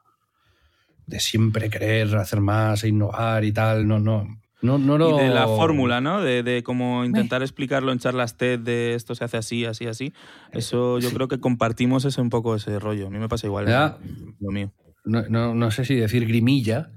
[1.07, 3.89] de siempre querer hacer más e innovar y tal.
[3.89, 4.41] No, no.
[4.63, 6.21] No, no Y de la fórmula, ¿no?
[6.21, 10.13] De, de cómo intentar explicarlo en charlas TED de esto se hace así, así, así.
[10.53, 13.07] Eso yo creo que compartimos ese un poco ese rollo.
[13.07, 13.67] A mí me pasa igual.
[13.67, 13.97] Ya,
[14.39, 14.71] lo mío
[15.05, 16.91] no, sé si decir grimilla,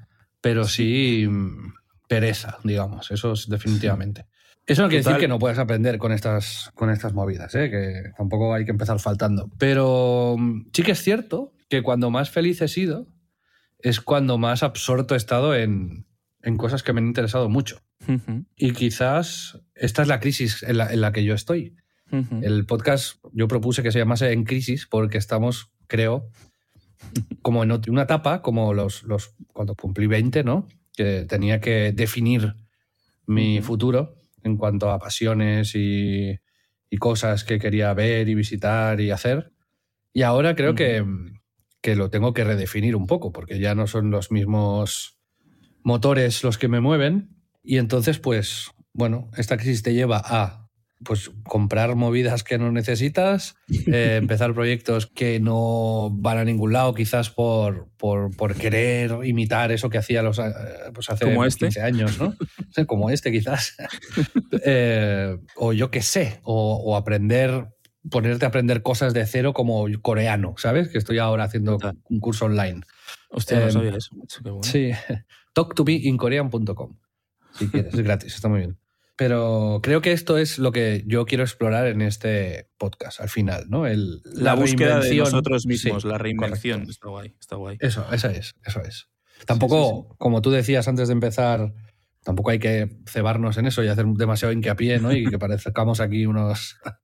[0.43, 1.73] pero sí mm,
[2.09, 4.25] pereza, digamos, eso es definitivamente.
[4.67, 7.69] Eso no quiere decir que no puedas aprender con estas, con estas movidas, ¿eh?
[7.69, 9.49] que tampoco hay que empezar faltando.
[9.57, 13.07] Pero mm, sí que es cierto que cuando más feliz he sido
[13.79, 16.05] es cuando más absorto he estado en,
[16.57, 17.81] cosas que me han interesado mucho.
[18.57, 21.77] Y quizás esta es la crisis en la, que yo estoy.
[22.41, 26.29] El podcast yo propuse que se llamase En Crisis porque estamos, creo,
[27.41, 30.67] como en una etapa, como los, los, cuando cumplí 20, ¿no?
[30.95, 32.55] Que tenía que definir
[33.25, 36.39] mi futuro en cuanto a pasiones y,
[36.89, 39.51] y, cosas que quería ver y visitar y hacer.
[40.13, 41.03] Y ahora creo que,
[41.81, 45.17] que lo tengo que redefinir un poco, porque ya no son los mismos
[45.83, 47.29] motores los que me mueven.
[47.63, 50.62] Y entonces, pues, bueno, esta crisis te lleva a
[51.03, 53.55] pues comprar movidas que no necesitas,
[53.91, 59.89] eh, empezar proyectos que no van a ningún lado, quizás por, por, querer imitar eso
[59.89, 60.43] que hacía los, eh,
[60.93, 61.81] pues hace Como 15 este.
[61.81, 62.35] años, ¿no?
[62.87, 63.75] Como este, quizás.
[64.63, 67.67] Eh, o yo qué sé, o, aprender,
[68.09, 70.89] ponerte a aprender cosas de cero como coreano, ¿sabes?
[70.89, 71.77] Que estoy ahora haciendo
[72.09, 72.81] un curso online.
[73.29, 74.15] Hostia, no sabía eso.
[74.61, 74.91] Sí,
[75.53, 76.97] talktobeinkorean.com.
[77.53, 78.77] Si quieres, es gratis, está muy bien.
[79.15, 83.65] Pero creo que esto es lo que yo quiero explorar en este podcast al final,
[83.69, 83.85] ¿no?
[83.85, 86.83] El, la, búsqueda de nosotros mismos, la reinvención.
[86.89, 87.77] Está guay, está guay.
[87.79, 89.09] Eso, eso es, eso es.
[89.45, 91.73] Tampoco, como tú decías antes de empezar,
[92.23, 95.13] tampoco hay que cebarnos en eso y hacer demasiado hincapié, ¿no?
[95.13, 96.77] Y que parezcamos aquí unos.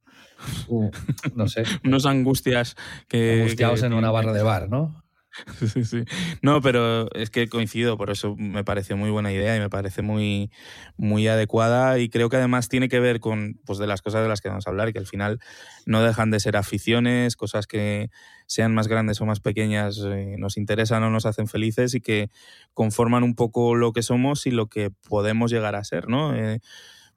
[0.70, 0.90] Uh,
[1.36, 1.64] no sé.
[1.84, 2.78] unos angustias
[3.10, 3.42] que.
[3.42, 5.04] Angustiados en una barra de bar, ¿no?
[5.74, 6.04] Sí, sí.
[6.42, 10.02] No, pero es que coincido, por eso me parece muy buena idea y me parece
[10.02, 10.52] muy,
[10.98, 14.30] muy adecuada y creo que además tiene que ver con pues, de las cosas de
[14.30, 15.40] las que vamos a hablar que al final
[15.86, 18.10] no dejan de ser aficiones, cosas que
[18.48, 22.30] sean más grandes o más pequeñas eh, nos interesan o nos hacen felices y que
[22.74, 26.36] conforman un poco lo que somos y lo que podemos llegar a ser, ¿no?
[26.36, 26.60] Eh,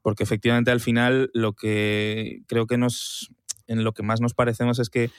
[0.03, 3.31] porque efectivamente al final lo que creo que nos
[3.69, 5.11] en lo que más nos parecemos es que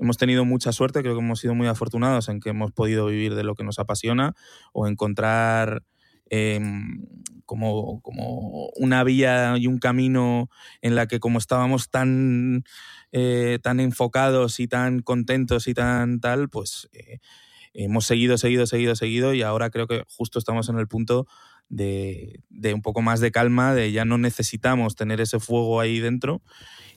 [0.00, 3.34] hemos tenido mucha suerte, creo que hemos sido muy afortunados en que hemos podido vivir
[3.34, 4.34] de lo que nos apasiona
[4.72, 5.82] o encontrar
[6.30, 7.06] em,
[7.44, 10.48] como, como, una vía y un camino
[10.80, 12.64] en la que como estábamos tan,
[13.12, 17.18] eh, tan enfocados y tan contentos y tan tal, pues eh,
[17.74, 21.26] hemos seguido, seguido, seguido, seguido y ahora creo que justo estamos en el punto
[21.68, 26.00] de, de, un poco más de calma, de ya no necesitamos tener ese fuego ahí
[26.00, 26.42] dentro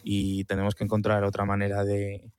[0.04, 2.32] y tenemos que encontrar otra manera de,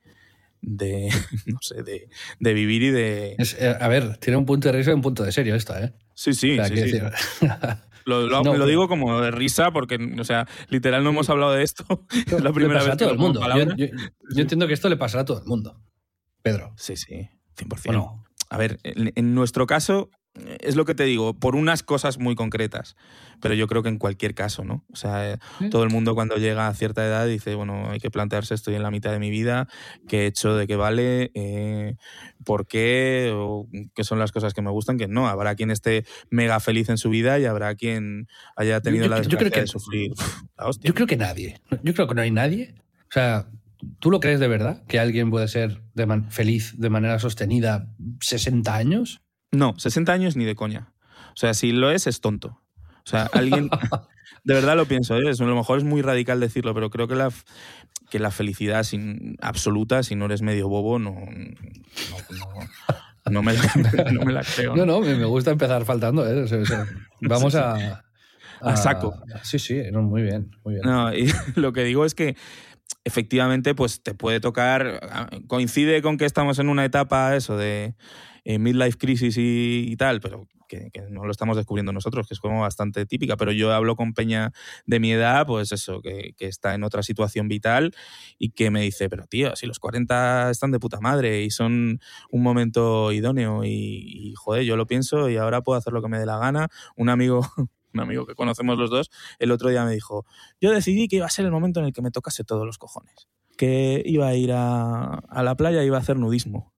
[0.67, 1.09] de,
[1.47, 2.09] no sé, de,
[2.41, 3.37] de vivir y de...
[3.39, 5.95] Eh, a ver, tiene un punto de risa y un punto de serio esta, ¿eh?
[6.15, 6.91] Sí, sí, sí.
[6.91, 6.99] sí.
[8.05, 11.53] Lo, lo, no, lo, digo como de risa porque, o sea, literal no hemos hablado
[11.53, 11.85] de esto.
[12.27, 13.41] es la primera vez a todo el mundo.
[13.55, 15.81] Yo, yo, yo, entiendo que esto le pasará a todo el mundo.
[16.43, 16.75] Pedro.
[16.77, 17.87] Sí, sí, 100%.
[17.87, 20.11] Bueno, a ver, en, en nuestro caso,
[20.61, 22.97] es lo que te digo, por unas cosas muy concretas,
[23.41, 24.85] pero yo creo que en cualquier caso, ¿no?
[24.93, 25.70] O sea, ¿Sí?
[25.70, 28.82] todo el mundo cuando llega a cierta edad dice, bueno, hay que plantearse, estoy en
[28.82, 29.68] la mitad de mi vida,
[30.09, 31.97] qué he hecho, de qué vale, eh,
[32.45, 35.28] por qué, o qué son las cosas que me gustan, que no.
[35.28, 38.26] Habrá quien esté mega feliz en su vida y habrá quien
[38.57, 40.12] haya tenido yo, la desgracia yo creo que, de sufrir
[40.59, 40.89] la hostia.
[40.89, 41.61] Yo creo que nadie.
[41.82, 42.74] Yo creo que no hay nadie.
[43.03, 43.47] O sea,
[44.01, 44.82] ¿tú lo crees de verdad?
[44.89, 47.89] ¿Que alguien puede ser de feliz de manera sostenida
[48.20, 49.24] 60 años?
[49.55, 50.92] No, 60 años ni de coña.
[51.34, 52.61] O sea, si lo es, es tonto.
[53.05, 53.68] O sea, alguien.
[54.44, 55.30] de verdad lo pienso, ¿eh?
[55.30, 57.30] a lo mejor es muy radical decirlo, pero creo que la,
[58.11, 61.12] que la felicidad sin, absoluta, si no eres medio bobo, no.
[61.12, 63.62] no, no, no me, la,
[64.12, 64.76] no me la creo.
[64.76, 66.28] No, no, me gusta empezar faltando.
[66.28, 66.42] ¿eh?
[66.42, 66.86] O sea, o sea,
[67.20, 68.05] vamos a, a,
[68.61, 68.76] a.
[68.76, 69.14] saco.
[69.42, 70.86] Sí, sí, no, muy bien, muy bien.
[70.86, 72.36] No, y lo que digo es que
[73.05, 75.00] efectivamente, pues te puede tocar.
[75.46, 77.94] Coincide con que estamos en una etapa, eso, de
[78.45, 82.61] eh, midlife crisis y, tal, pero que, no lo estamos descubriendo nosotros, que es como
[82.61, 84.53] bastante típica, pero yo hablo con Peña
[84.86, 87.95] de mi edad, pues eso, que, que, está en otra situación vital
[88.38, 92.01] y que me dice, pero tío, si los 40 están de puta madre y son
[92.30, 96.18] un momento idóneo y, y yo lo pienso y ahora puedo hacer lo que me
[96.18, 96.68] dé la gana.
[96.97, 97.47] Un amigo
[97.95, 100.26] un amigo que conocemos los dos, el otro día me dijo,
[100.61, 102.76] yo decidí que iba a ser el momento en el que me tocase todos los
[102.76, 106.74] cojones, que iba a ir a, a la playa y iba a hacer nudismo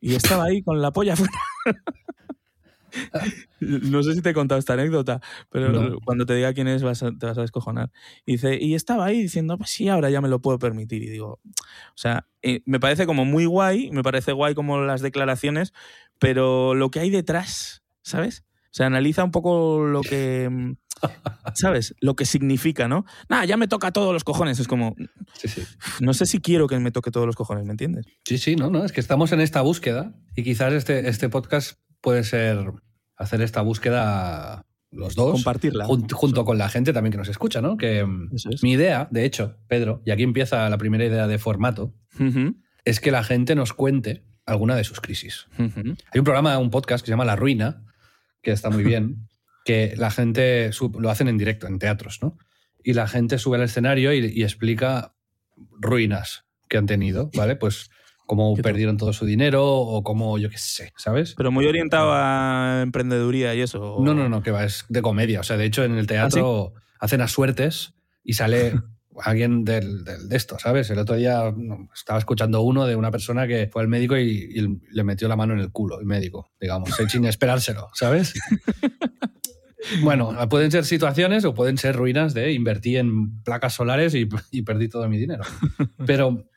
[0.00, 1.32] y estaba ahí con la polla fuera.
[3.60, 5.20] no sé si te he contado esta anécdota,
[5.50, 5.98] pero no.
[6.04, 7.90] cuando te diga quién es vas a, te vas a descojonar.
[8.24, 11.02] Y, dice, y estaba ahí diciendo, pues sí, ahora ya me lo puedo permitir.
[11.02, 15.00] Y digo, o sea, eh, me parece como muy guay, me parece guay como las
[15.02, 15.72] declaraciones,
[16.18, 18.44] pero lo que hay detrás, ¿sabes?
[18.66, 20.76] O sea, analiza un poco lo que...
[21.54, 21.94] ¿Sabes?
[22.00, 23.04] Lo que significa, ¿no?
[23.28, 24.58] Nada, ya me toca todos los cojones.
[24.58, 24.94] Es como.
[25.34, 25.62] Sí, sí.
[26.00, 28.06] No sé si quiero que me toque todos los cojones, ¿me entiendes?
[28.24, 28.84] Sí, sí, no, no.
[28.84, 32.72] Es que estamos en esta búsqueda y quizás este, este podcast puede ser
[33.16, 35.32] hacer esta búsqueda los dos.
[35.32, 35.84] Compartirla.
[35.84, 37.76] Junto, junto con la gente también que nos escucha, ¿no?
[37.76, 38.62] Que es.
[38.62, 42.56] mi idea, de hecho, Pedro, y aquí empieza la primera idea de formato, uh -huh.
[42.84, 45.46] es que la gente nos cuente alguna de sus crisis.
[45.58, 45.96] Uh -huh.
[46.12, 47.84] Hay un programa, un podcast que se llama La Ruina,
[48.42, 49.28] que está muy bien
[49.68, 52.38] que la gente sub, lo hacen en directo, en teatros, ¿no?
[52.82, 55.12] Y la gente sube al escenario y, y explica
[55.78, 57.54] ruinas que han tenido, ¿vale?
[57.54, 57.90] Pues
[58.24, 61.34] cómo perdieron todo su dinero o cómo, yo qué sé, ¿sabes?
[61.36, 63.96] Pero muy orientado a emprendeduría y eso.
[63.96, 64.02] ¿o?
[64.02, 65.40] No, no, no, que va, es de comedia.
[65.40, 66.86] O sea, de hecho, en el teatro ¿Ah, sí?
[67.00, 67.92] hacen a suertes
[68.24, 68.72] y sale
[69.22, 70.88] alguien del, del, de esto, ¿sabes?
[70.88, 71.54] El otro día
[71.94, 75.36] estaba escuchando uno de una persona que fue al médico y, y, le metió la
[75.36, 78.32] mano en el culo, el médico, digamos, sin esperárselo, ¿sabes?
[80.02, 84.62] Bueno, pueden ser situaciones o pueden ser ruinas de invertí en placas solares y, y
[84.62, 85.44] perdí todo mi dinero.
[86.06, 86.48] Pero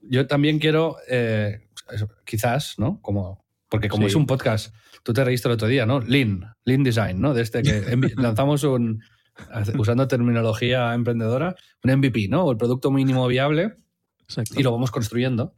[0.00, 1.68] yo también quiero, eh,
[2.24, 3.00] quizás, ¿no?
[3.02, 4.08] Como, porque como sí.
[4.08, 6.00] es un podcast, tú te reíste el otro día, ¿no?
[6.00, 7.34] Lean, Lean Design, ¿no?
[7.34, 7.82] De este que
[8.16, 9.02] lanzamos un,
[9.78, 12.44] usando terminología emprendedora, un MVP, ¿no?
[12.44, 13.76] O el producto mínimo viable
[14.22, 14.58] Exacto.
[14.58, 15.54] y lo vamos construyendo.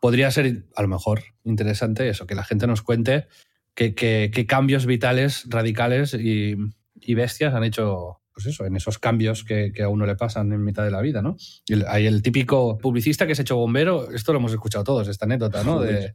[0.00, 3.26] Podría ser, a lo mejor, interesante eso, que la gente nos cuente
[3.74, 6.56] qué, qué, qué cambios vitales, radicales y,
[7.00, 10.52] y, bestias han hecho, pues eso, en esos cambios que, que, a uno le pasan
[10.52, 11.36] en mitad de la vida, ¿no?
[11.66, 14.84] Y el, hay el típico publicista que se ha hecho bombero, esto lo hemos escuchado
[14.84, 15.80] todos, esta anécdota, ¿no?
[15.80, 16.14] De...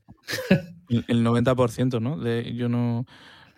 [0.89, 2.17] el 90%, ¿no?
[2.17, 3.05] De, yo no...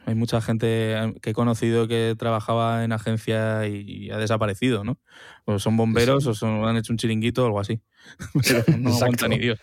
[0.07, 4.99] Hay mucha gente que he conocido que trabajaba en agencia y ha desaparecido, ¿no?
[5.45, 6.29] O son bomberos sí.
[6.29, 7.81] o son, han hecho un chiringuito o algo así.
[8.47, 9.59] Pero no aguanta ni Dios.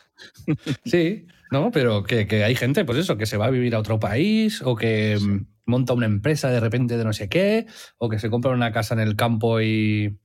[0.84, 1.70] Sí, ¿no?
[1.70, 4.62] Pero que, que hay gente, pues eso, que se va a vivir a otro país
[4.64, 7.66] o que mm, monta una empresa de repente de no sé qué,
[7.99, 10.18] o que se compra una casa en el campo y,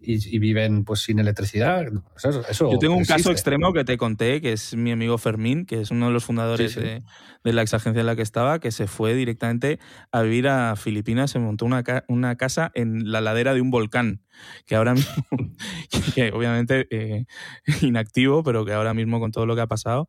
[0.00, 1.86] y, y viven pues sin electricidad.
[2.16, 5.64] Eso, eso Yo tengo un caso extremo que te conté, que es mi amigo Fermín,
[5.66, 6.86] que es uno de los fundadores Sí, sí.
[6.86, 7.02] De,
[7.42, 9.78] de la exagencia en la que estaba, que se fue directamente
[10.12, 13.70] a vivir a Filipinas, se montó una, ca- una casa en la ladera de un
[13.70, 14.22] volcán,
[14.66, 15.12] que ahora mismo,
[16.14, 17.24] que obviamente eh,
[17.82, 20.08] inactivo, pero que ahora mismo con todo lo que ha pasado,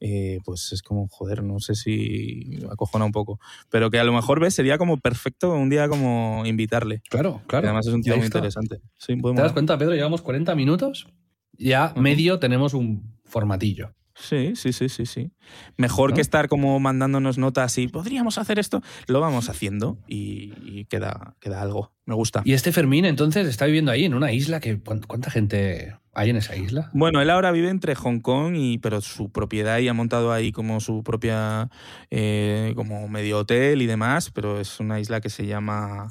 [0.00, 3.40] eh, pues es como, joder, no sé si acojona un poco,
[3.70, 7.02] pero que a lo mejor ves, sería como perfecto un día como invitarle.
[7.08, 7.66] Claro, que claro.
[7.68, 8.80] además es un tío muy interesante.
[8.98, 9.94] Sí, ¿Te das cuenta, Pedro?
[9.94, 11.06] Llevamos 40 minutos.
[11.58, 13.94] Ya medio tenemos un formatillo.
[14.18, 15.30] Sí, sí, sí, sí, sí.
[15.76, 16.14] Mejor ¿No?
[16.16, 21.36] que estar como mandándonos notas y podríamos hacer esto, lo vamos haciendo y, y queda,
[21.38, 21.92] queda algo.
[22.06, 22.40] Me gusta.
[22.44, 26.30] Y este Fermín, entonces, está viviendo ahí en una isla que ¿cuán- ¿cuánta gente hay
[26.30, 26.90] en esa isla?
[26.94, 30.50] Bueno, él ahora vive entre Hong Kong y pero su propiedad y ha montado ahí
[30.50, 31.68] como su propia
[32.10, 36.08] eh, como medio hotel y demás, pero es una isla que se llama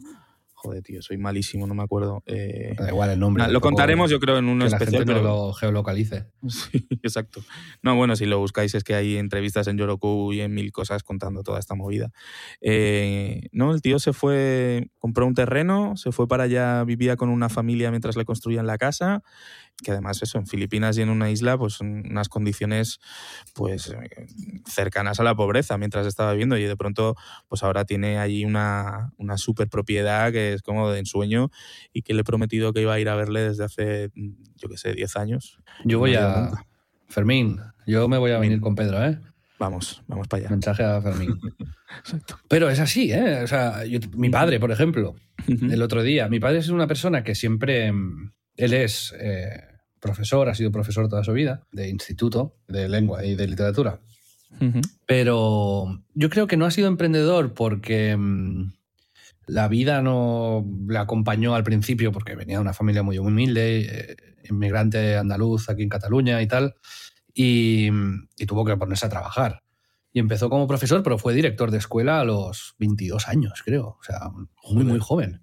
[0.66, 2.24] joder, tío, soy malísimo, no me acuerdo.
[2.26, 3.44] Eh, Da igual el nombre.
[3.44, 6.26] nah, lo contaremos yo creo en un que la especial, gente no pero lo geolocalice.
[6.50, 7.42] Sí, exacto.
[7.82, 11.04] No, bueno, si lo buscáis es que hay entrevistas en Yoroku y en mil cosas
[11.04, 12.12] contando toda esta movida.
[12.62, 17.30] Eh, no, el tío se fue, compró un terreno, se fue para allá, vivía con
[17.30, 19.24] una familia mientras le construían la casa,
[19.84, 23.00] que además eso, en Filipinas y en una isla, pues son unas condiciones
[23.54, 24.26] pues eh,
[24.66, 27.16] cercanas a la pobreza mientras estaba viviendo y de pronto
[27.50, 31.50] pues ahora tiene allí una, una super propiedad que es como de ensueño
[31.92, 34.12] y que le he prometido que iba a ir a verle desde hace,
[34.56, 35.60] yo qué sé, 10 años.
[35.84, 36.66] Yo voy No a.
[37.10, 39.20] Fermín, yo me voy a venir con Pedro, ¿eh?
[39.60, 40.50] Vamos, vamos para allá.
[40.52, 41.38] Mensaje a Fermín.
[42.00, 42.40] Exacto.
[42.50, 43.42] Pero es así, ¿eh?
[43.44, 45.16] O sea, yo- mi padre, por ejemplo,
[45.48, 47.92] el otro día, mi padre es una persona que siempre.
[48.58, 49.64] Mm, Él es eh,
[50.00, 54.00] profesor, ha sido profesor toda su vida, de instituto, de lengua y de literatura.
[55.06, 58.72] Pero yo creo que no ha sido emprendedor porque mm,
[59.48, 64.16] la vida no le acompañó al principio, porque venía de una familia muy humilde, eh,
[64.50, 66.76] inmigrante andaluz aquí en Cataluña y tal,
[67.34, 67.90] y,
[68.38, 69.64] y tuvo que ponerse a trabajar.
[70.16, 73.98] Y empezó como profesor, pero fue director de escuela a los 22 años, creo.
[74.00, 74.32] O sea,
[74.72, 75.42] muy, muy joven.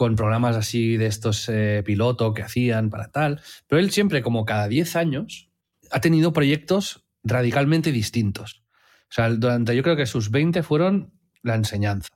[0.00, 3.42] Con programas así de estos eh, piloto que hacían para tal.
[3.66, 5.50] Pero él siempre, como cada 10 años,
[5.90, 8.64] ha tenido proyectos radicalmente distintos.
[9.02, 12.08] O sea, durante yo creo que sus 20 fueron la enseñanza.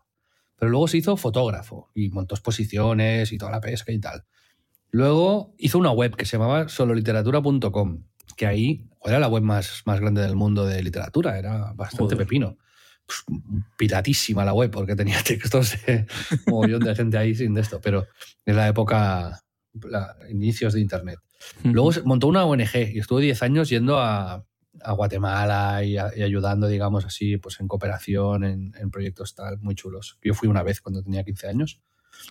[0.57, 4.25] Pero luego se hizo fotógrafo y montó exposiciones y toda la pesca y tal.
[4.91, 8.03] Luego hizo una web que se llamaba sololiteratura.com,
[8.35, 12.17] que ahí era la web más, más grande del mundo de literatura, era bastante Joder.
[12.17, 12.57] pepino.
[13.07, 13.25] Pues,
[13.77, 16.07] piratísima la web porque tenía textos de
[16.47, 18.07] un montón de gente ahí sin de esto, pero
[18.47, 19.41] en la época,
[19.89, 21.19] la- inicios de Internet.
[21.63, 24.47] Luego montó una ONG y estuvo 10 años yendo a,
[24.81, 29.59] a Guatemala y, a- y ayudando, digamos así, pues en cooperación, en, en proyectos tal,
[29.61, 30.19] muy chulos.
[30.23, 31.83] Yo fui una vez cuando tenía 15 años.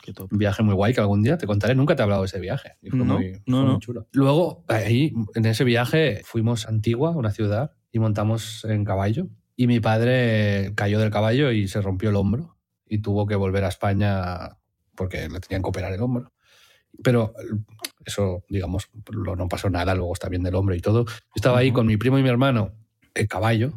[0.01, 0.31] Qué top.
[0.31, 1.75] Un viaje muy guay que algún día te contaré.
[1.75, 2.77] Nunca te he hablado de ese viaje.
[2.81, 3.79] Y fue No, muy, no, fue muy no.
[3.79, 4.07] chulo.
[4.13, 9.27] Luego, ahí, en ese viaje, fuimos a Antigua, una ciudad, y montamos en caballo.
[9.55, 12.57] Y mi padre cayó del caballo y se rompió el hombro.
[12.87, 14.57] Y tuvo que volver a España
[14.95, 16.31] porque le tenían que operar el hombro.
[17.03, 17.33] Pero
[18.05, 21.05] eso, digamos, no pasó nada, luego está bien del hombro y todo.
[21.05, 22.71] Yo estaba ahí con mi primo y mi hermano
[23.15, 23.73] en caballo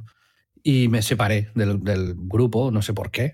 [0.63, 3.33] y me separé del, del grupo, no sé por qué.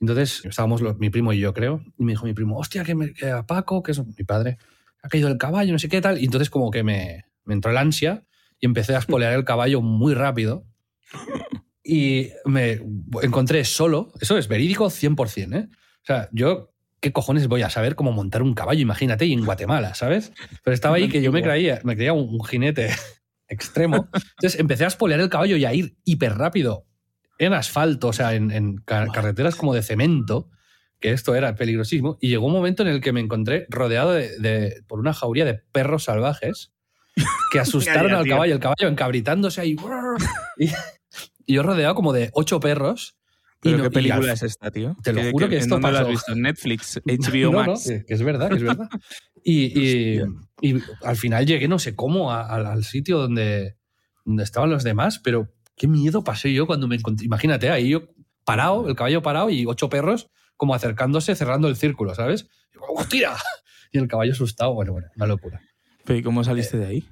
[0.00, 2.94] Entonces estábamos los- mi primo y yo, creo, y me dijo mi primo, hostia, que,
[2.94, 4.58] me, que a Paco, que es mi padre,
[5.02, 6.20] ha caído el caballo, no sé qué tal.
[6.20, 8.24] Y entonces como que me, me entró el ansia
[8.60, 10.64] y empecé a espolear el caballo muy rápido.
[11.88, 12.80] Y me
[13.22, 15.68] encontré solo, eso es verídico 100%, ¿eh?
[15.70, 18.80] O sea, yo, ¿qué cojones voy a saber cómo montar un caballo?
[18.80, 20.32] Imagínate, y en Guatemala, ¿sabes?
[20.64, 22.90] Pero estaba ahí que yo me creía, me creía un, un jinete
[23.48, 24.08] extremo.
[24.12, 26.86] Entonces empecé a espolear el caballo y a ir hiper rápido
[27.38, 30.50] en asfalto, o sea, en, en ca- carreteras como de cemento,
[30.98, 32.18] que esto era peligrosísimo.
[32.20, 35.44] Y llegó un momento en el que me encontré rodeado de, de- por una jauría
[35.44, 36.72] de perros salvajes
[37.52, 39.76] que asustaron al caballo, el caballo encabritándose ahí.
[40.58, 40.70] Y,
[41.46, 43.16] y yo rodeado como de ocho perros.
[43.62, 44.96] y ¿Pero no- qué y película al- es esta, tío?
[45.02, 45.98] Te lo ¿Qué- juro qué- que ¿en esto pasó.
[45.98, 46.34] has visto?
[46.34, 47.00] ¿Netflix?
[47.04, 47.06] ¿HBO
[47.52, 47.84] No, no, Max?
[48.06, 48.88] que es verdad, que es verdad.
[49.48, 50.22] Y, y-
[50.60, 53.76] y al final llegué, no sé cómo, a- al, al sitio donde,
[54.24, 57.26] donde estaban los demás, pero qué miedo pasé yo cuando me encontré.
[57.26, 58.08] Imagínate, ahí yo
[58.44, 62.48] parado, el caballo parado y ocho perros como acercándose, cerrando el círculo, ¿sabes?
[62.74, 63.36] Y, ¡Oh, tira!
[63.92, 65.60] Y el caballo asustado, bueno, bueno, una locura.
[66.04, 67.08] ¿Pero ¿y cómo saliste de ahí?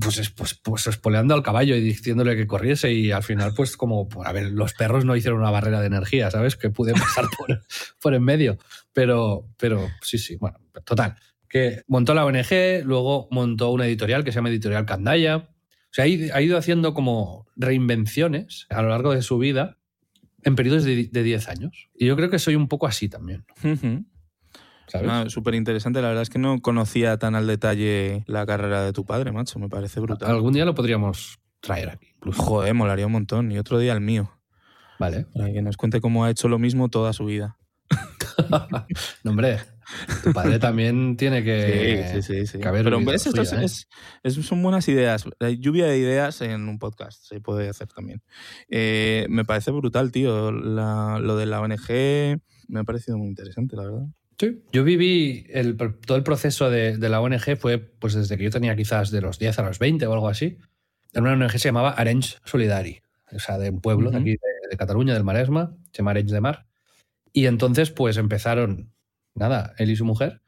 [0.00, 3.76] Pues, es- pues, pues espoleando al caballo y diciéndole que corriese y al final pues
[3.76, 6.56] como, a ver, los perros no hicieron una barrera de energía, ¿sabes?
[6.56, 7.60] Que pude pasar por,
[8.00, 8.58] por en medio.
[8.92, 11.16] Pero, pero sí, sí, bueno, total.
[11.48, 15.36] Que montó la ONG, luego montó una editorial que se llama Editorial Candaya.
[15.36, 19.76] O sea, ha ido- ha ido haciendo como reinvenciones a lo largo de su vida
[20.44, 21.90] en periodos de, de 10 años.
[21.94, 23.44] Y yo creo que soy un poco así también.
[23.60, 23.78] ¿sabes?
[25.08, 26.02] Ah, Súper interesante.
[26.02, 29.58] La verdad es que no conocía tan al detalle la carrera de tu padre, macho.
[29.58, 30.30] Me parece brutal.
[30.30, 32.42] Algún día lo podríamos traer aquí, incluso.
[32.42, 33.50] Joder, molaría un montón.
[33.52, 34.38] Y otro día el mío.
[34.98, 35.26] Vale.
[35.34, 37.56] Para que nos cuente cómo ha hecho lo mismo toda su vida.
[39.24, 39.58] No, hombre,
[40.24, 42.58] tu padre también tiene que, sí, sí, sí.
[42.62, 43.64] Pero ves, la ¿eh?
[43.64, 43.88] es,
[44.22, 45.24] es- son buenas ideas.
[45.40, 48.22] Hay lluvia de ideas en un podcast, se puede hacer también.
[48.68, 50.50] Eh, me parece brutal, tío.
[50.50, 54.06] La- lo de la ONG me ha parecido muy interesante, la verdad.
[54.38, 54.62] Sí.
[54.72, 58.50] Yo viví el, todo el proceso de, de la ONG fue pues desde que yo
[58.50, 60.58] tenía quizás de los 10 a los 20 o algo así.
[61.12, 64.68] En una ONG se llamaba Arenys Solidari, o sea, de un pueblo de aquí de,
[64.70, 66.66] de Cataluña, del Maresma, se llama Arenys de Mar.
[67.32, 68.92] Y entonces pues empezaron,
[69.34, 70.42] nada, él y su mujer,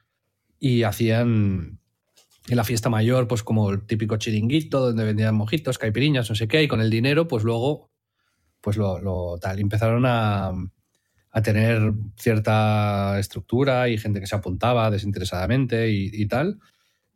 [0.58, 1.78] y hacían
[2.48, 6.48] en la fiesta mayor pues como el típico chiringuito donde vendían mojitos, caipiriñas, no sé
[6.48, 7.90] qué, y con el dinero pues luego
[8.60, 9.58] pues lo, lo tal.
[9.58, 10.52] Y empezaron a,
[11.36, 16.60] a tener cierta estructura y gente que se apuntaba desinteresadamente y, y tal.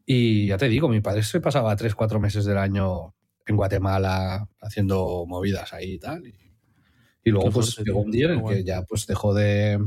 [0.05, 3.15] Y ya te digo, mi padre se pasaba tres, cuatro meses del año
[3.47, 6.27] en Guatemala haciendo movidas ahí y tal.
[6.27, 6.35] Y,
[7.23, 9.79] y luego pues llegó un día en el que ya pues dejó de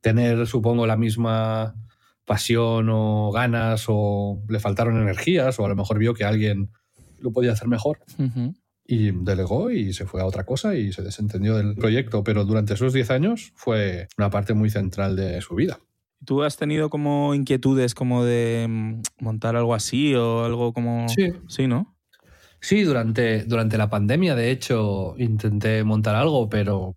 [0.00, 1.76] tener, supongo, la misma
[2.24, 6.70] pasión o ganas o le faltaron energías o a lo mejor vio que alguien
[7.20, 8.00] lo podía hacer mejor
[8.86, 12.74] y delegó y se fue a otra cosa y se desentendió del proyecto, pero durante
[12.74, 15.78] esos 10 años fue una parte muy central de su vida.
[16.24, 21.08] ¿Tú has tenido como inquietudes como de mm, montar algo así o algo como...
[21.08, 21.32] Sí.
[21.48, 21.96] Sí, ¿no?
[22.60, 26.96] Sí, durante, durante la pandemia, de hecho, intenté montar algo, pero,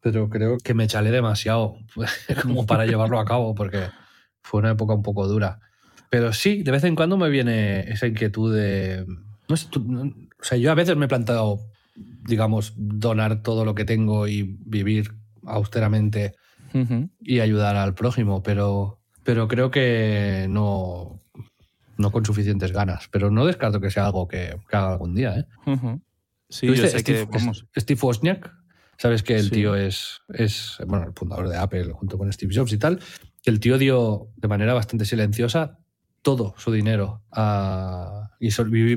[0.00, 1.76] pero creo que me chalé demasiado
[2.42, 3.84] como para llevarlo a cabo, porque
[4.42, 5.60] fue una época un poco dura.
[6.10, 9.06] Pero sí, de vez en cuando me viene esa inquietud de...
[9.48, 11.60] No sé, tú- o sea, yo a veces me he planteado,
[12.26, 15.12] digamos, donar todo lo que tengo y vivir
[15.44, 16.34] austeramente
[17.22, 21.18] y ayudar al prójimo, pero, pero creo que no,
[21.96, 23.08] no con suficientes ganas.
[23.10, 25.38] Pero no descarto que sea algo que, que haga algún día.
[25.38, 25.46] ¿eh?
[25.64, 26.02] Ujú.
[26.50, 28.52] Sí, ¿Tú yo sé que, Steve, vamos, Steve Wozniak,
[28.98, 29.50] sabes que el Sí.
[29.52, 32.98] tío es, es bueno, el fundador de Apple junto con Steve Jobs y tal.
[33.42, 35.78] que El tío dio de manera bastante silenciosa
[36.26, 38.48] todo su dinero a- y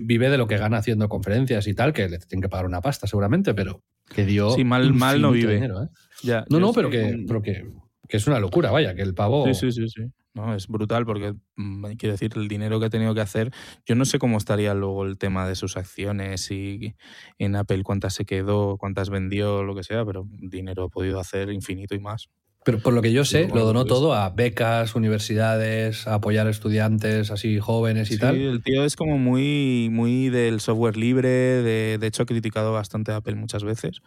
[0.01, 2.81] vive de lo que gana haciendo conferencias y tal, que le tienen que pagar una
[2.81, 5.53] pasta seguramente, pero que dio Sí, mal- mal no vive.
[5.53, 5.87] dinero, ¿eh?
[6.23, 7.69] ya, No, no, pero que, pero que,
[8.07, 9.45] que es una locura, vaya, que el pavo...
[9.45, 10.11] Sí, sí, sí, sí.
[10.33, 13.51] No, es brutal porque, mm, quiero decir, el dinero que ha tenido que hacer,
[13.85, 16.95] yo no sé cómo estaría luego el tema de sus acciones y
[17.37, 21.51] en Apple cuántas se quedó, cuántas vendió, lo que sea, pero dinero ha podido hacer
[21.51, 22.29] infinito y más.
[22.65, 26.15] Pero por lo que yo sé, Sí, lo donó pues- todo a becas, universidades, a
[26.15, 28.35] apoyar estudiantes así jóvenes y Sí, tal.
[28.35, 33.11] el tío es como muy, muy del software libre, de, de hecho ha criticado bastante
[33.11, 34.01] a Apple muchas veces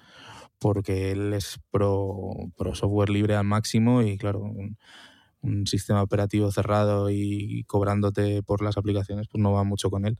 [0.59, 4.76] porque él es pro, pro software libre al máximo y claro, un,
[5.40, 10.18] un sistema operativo cerrado y cobrándote por las aplicaciones, pues no va mucho con él.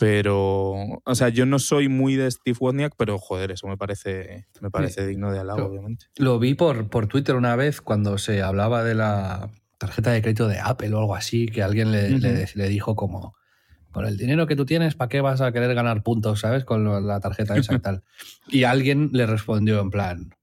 [0.00, 0.72] Pero,
[1.04, 4.70] o sea, yo no soy muy de Steve Wozniak, pero joder, eso me parece, me
[4.70, 6.06] parece digno de halago, obviamente.
[6.16, 10.48] Lo vi por, por Twitter una vez cuando se hablaba de la tarjeta de crédito
[10.48, 13.34] de Apple o algo así, que alguien le, le- le dijo como,
[13.92, 16.64] por el dinero que tú tienes, ¿para qué vas a querer ganar puntos, sabes?
[16.64, 18.02] Con lo- la tarjeta esa y tal.
[18.48, 20.34] Y alguien le respondió en plan,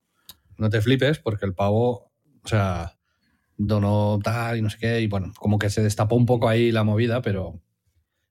[0.56, 2.12] no te flipes porque el pavo,
[2.44, 2.96] o sea,
[3.56, 6.70] donó tal y no sé qué, y bueno, como que se destapó un poco ahí
[6.70, 7.60] la movida, pero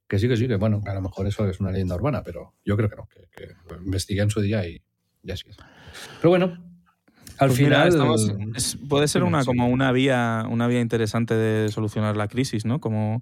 [0.07, 2.53] que sí, que sí, que bueno, a lo mejor eso es una leyenda urbana, pero
[2.65, 3.53] yo creo que no, que, que
[3.83, 4.81] investigué en su día y
[5.23, 5.45] ya sí.
[6.21, 6.57] Pero bueno,
[7.39, 7.87] al Pues mira, final...
[7.89, 12.65] estamos- es- puede ser una como una vía, una vía interesante de solucionar la crisis,
[12.65, 12.79] ¿no?
[12.79, 13.21] Como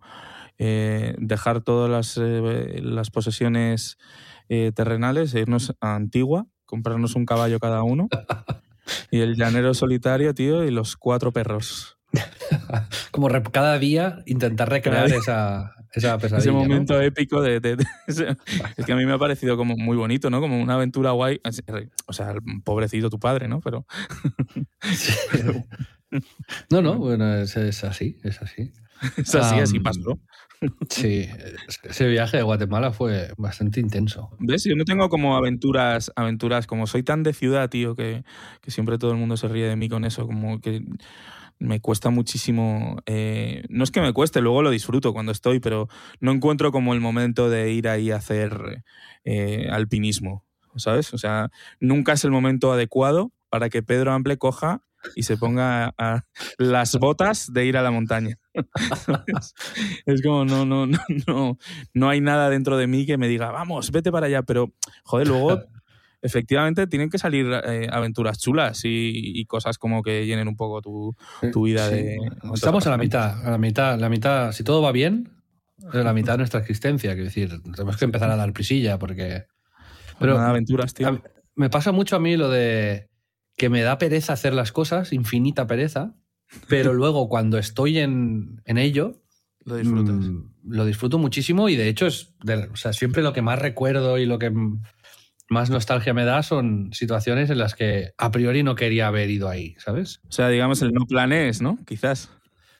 [0.58, 3.98] eh, dejar todas las, eh, las posesiones
[4.48, 8.08] eh, terrenales e irnos a Antigua, comprarnos un caballo cada uno
[9.12, 11.98] y el llanero solitario, tío, y los cuatro perros.
[13.12, 16.38] Como cada día intentar recrear esa, esa pesadilla.
[16.40, 16.60] Ese ¿no?
[16.60, 18.36] momento épico de, de- de- ese-
[18.78, 20.42] es que a mí me ha parecido como muy bonito, ¿no?
[20.42, 21.40] Como una aventura guay.
[22.08, 22.34] O sea,
[22.64, 23.60] pobrecito tu padre, ¿no?
[23.62, 23.86] Pero
[26.70, 28.72] No, no, bueno, es, es así, es así.
[29.18, 30.20] es así, así Am, pasó.
[30.90, 31.28] Sí,
[31.84, 34.30] ese viaje de Guatemala fue bastante intenso.
[34.40, 34.64] ¿Ves?
[34.64, 38.24] Yo no tengo como aventuras, aventuras, como soy tan de ciudad, tío, que,
[38.62, 40.82] que siempre todo el mundo se ríe de mí con eso, como que
[41.60, 42.98] me cuesta muchísimo.
[43.06, 45.88] eh, no es que me cueste, luego lo disfruto cuando estoy, pero
[46.20, 48.84] no encuentro como el momento de ir ahí a hacer
[49.24, 50.46] eh, alpinismo,
[50.76, 51.14] ¿sabes?
[51.14, 51.50] O sea,
[51.80, 54.82] nunca es el momento adecuado para que Pedro Ample coja
[55.16, 56.26] y se ponga a
[56.58, 58.38] las botas de ir a la montaña.
[60.06, 61.58] es como, no, no, no, no,
[61.94, 65.28] no hay nada dentro de mí que me diga, vamos, vete para allá, pero, joder,
[65.28, 65.62] luego
[66.26, 71.16] efectivamente tienen que salir eh, aventuras chulas y, cosas como que llenen un poco tu,
[71.64, 72.18] vida de...
[72.54, 75.32] Estamos a la mitad, a la mitad, la mitad, si todo va bien,
[75.94, 79.46] es la mitad de nuestra existencia, quiero decir, tenemos que empezar a dar prisilla porque...
[80.20, 81.22] Pero aventuras, tío.
[81.56, 83.10] Me pasa mucho a mí lo de
[83.56, 86.16] que me da pereza hacer las cosas, infinita pereza,
[86.68, 89.22] pero luego cuando estoy en, ello,
[89.64, 90.16] lo disfrutas.
[90.16, 92.34] Mm, lo disfruto muchísimo y de hecho es
[92.72, 94.52] o sea, siempre lo que más recuerdo y lo que
[95.50, 99.50] más nostalgia me da son situaciones en las que a priori no quería haber ido
[99.50, 100.22] ahí, ¿sabes?
[100.28, 101.78] O sea, digamos el no planees, ¿no?
[101.86, 102.30] Quizás.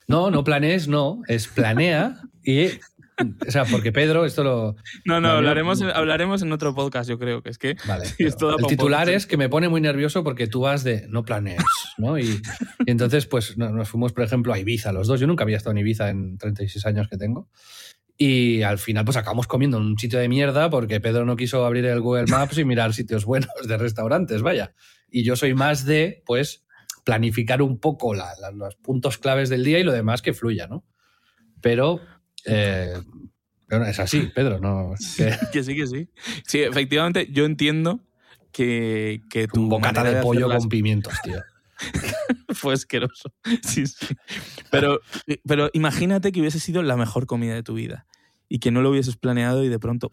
[0.08, 2.70] No, no planees, no, es planea y
[3.18, 4.76] o sea, porque Pedro, esto lo.
[5.06, 7.74] No, no, hablaremos, hablaremos en otro podcast, yo creo que es que.
[7.88, 8.04] Vale.
[8.18, 11.62] el titular es que me pone muy nervioso porque tú vas de no planees,
[11.96, 12.18] ¿no?
[12.18, 12.42] Y,
[12.84, 15.18] entonces, pues nos fuimos, por ejemplo, a Ibiza, los dos.
[15.18, 17.48] Yo nunca había estado en Ibiza en 36 años que tengo.
[18.18, 21.66] Y al final, pues acabamos comiendo en un sitio de mierda porque Pedro no quiso
[21.66, 24.74] abrir el Google Maps y mirar sitios buenos de restaurantes, vaya.
[25.10, 26.66] Y yo soy más de, pues,
[27.04, 30.84] planificar un poco los puntos claves del día y lo demás que fluya, ¿no?
[31.60, 32.00] Pero
[32.46, 32.94] eh,
[33.86, 34.94] es así, Pedro, ¿no?
[35.52, 35.62] Que...
[35.62, 36.08] sí, que sí.
[36.46, 38.00] Sí, efectivamente, yo entiendo
[38.50, 41.42] que, que tu Un bocata de, pollo con pimientos, tío.
[42.54, 43.32] Fue asqueroso.
[43.62, 44.14] Sí, sí.
[44.70, 45.00] Pero,
[45.46, 48.06] pero imagínate que hubiese sido la mejor comida de tu vida
[48.48, 50.10] y que no lo hubieses planeado y de pronto.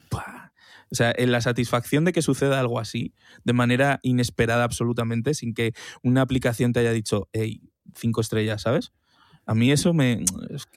[0.91, 5.53] O sea, en la satisfacción de que suceda algo así, de manera inesperada absolutamente, sin
[5.53, 7.61] que una aplicación te haya dicho, hey,
[7.95, 8.91] cinco estrellas, ¿sabes?
[9.45, 10.23] A mí eso me,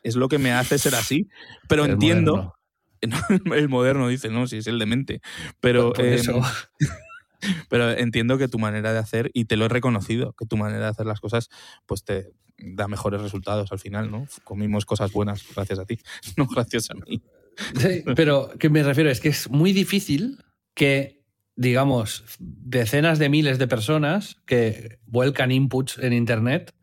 [0.03, 1.28] es lo que me hace ser así.
[1.68, 2.55] Pero entiendo.
[3.55, 5.20] el moderno dice, no, si es el demente.
[5.61, 5.93] Pero.
[5.99, 6.20] Em,
[7.68, 10.84] pero entiendo que tu manera de hacer, y te lo he reconocido, que tu manera
[10.84, 11.49] de hacer las cosas,
[11.87, 14.26] pues te da mejores resultados al final, ¿no?
[14.45, 15.99] Comimos cosas buenas gracias a ti,
[16.37, 17.22] no gracias a mí.
[17.78, 21.24] Sí, pero que me refiero es que es muy difícil que,
[21.55, 26.74] digamos, decenas de miles de personas que vuelcan inputs en Internet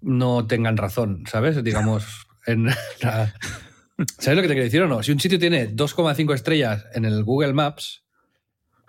[0.00, 1.62] no tengan razón, ¿sabes?
[1.62, 2.70] Digamos, en
[4.18, 5.02] ¿Sabes lo que te quiero decir o no?
[5.02, 8.02] Si un sitio tiene 2,5 estrellas en el Google Maps,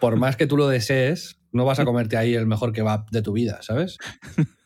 [0.01, 3.21] por más que tú lo desees, no vas a comerte ahí el mejor kebab de
[3.21, 3.97] tu vida, ¿sabes?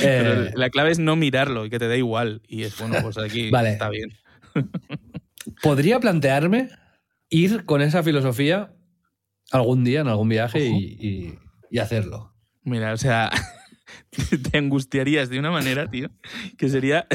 [0.00, 2.42] Eh, la clave es no mirarlo y que te dé igual.
[2.46, 4.12] Y es bueno, pues aquí está bien.
[5.64, 6.68] Podría plantearme
[7.28, 8.72] ir con esa filosofía
[9.50, 12.36] algún día en algún viaje y, y hacerlo.
[12.62, 13.32] Mira, o sea,
[14.52, 16.08] te angustiarías de una manera, tío,
[16.56, 17.08] que sería...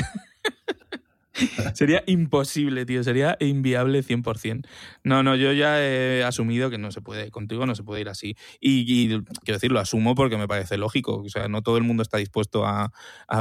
[1.74, 3.04] sería imposible, tío.
[3.04, 4.66] Sería inviable 100%.
[5.04, 8.10] No, no, yo ya he asumido que no se puede, contigo no se puede ir
[8.10, 8.36] así.
[8.60, 11.18] Y, quiero decir, lo asumo porque me parece lógico.
[11.18, 12.92] O sea, no todo el mundo está dispuesto a,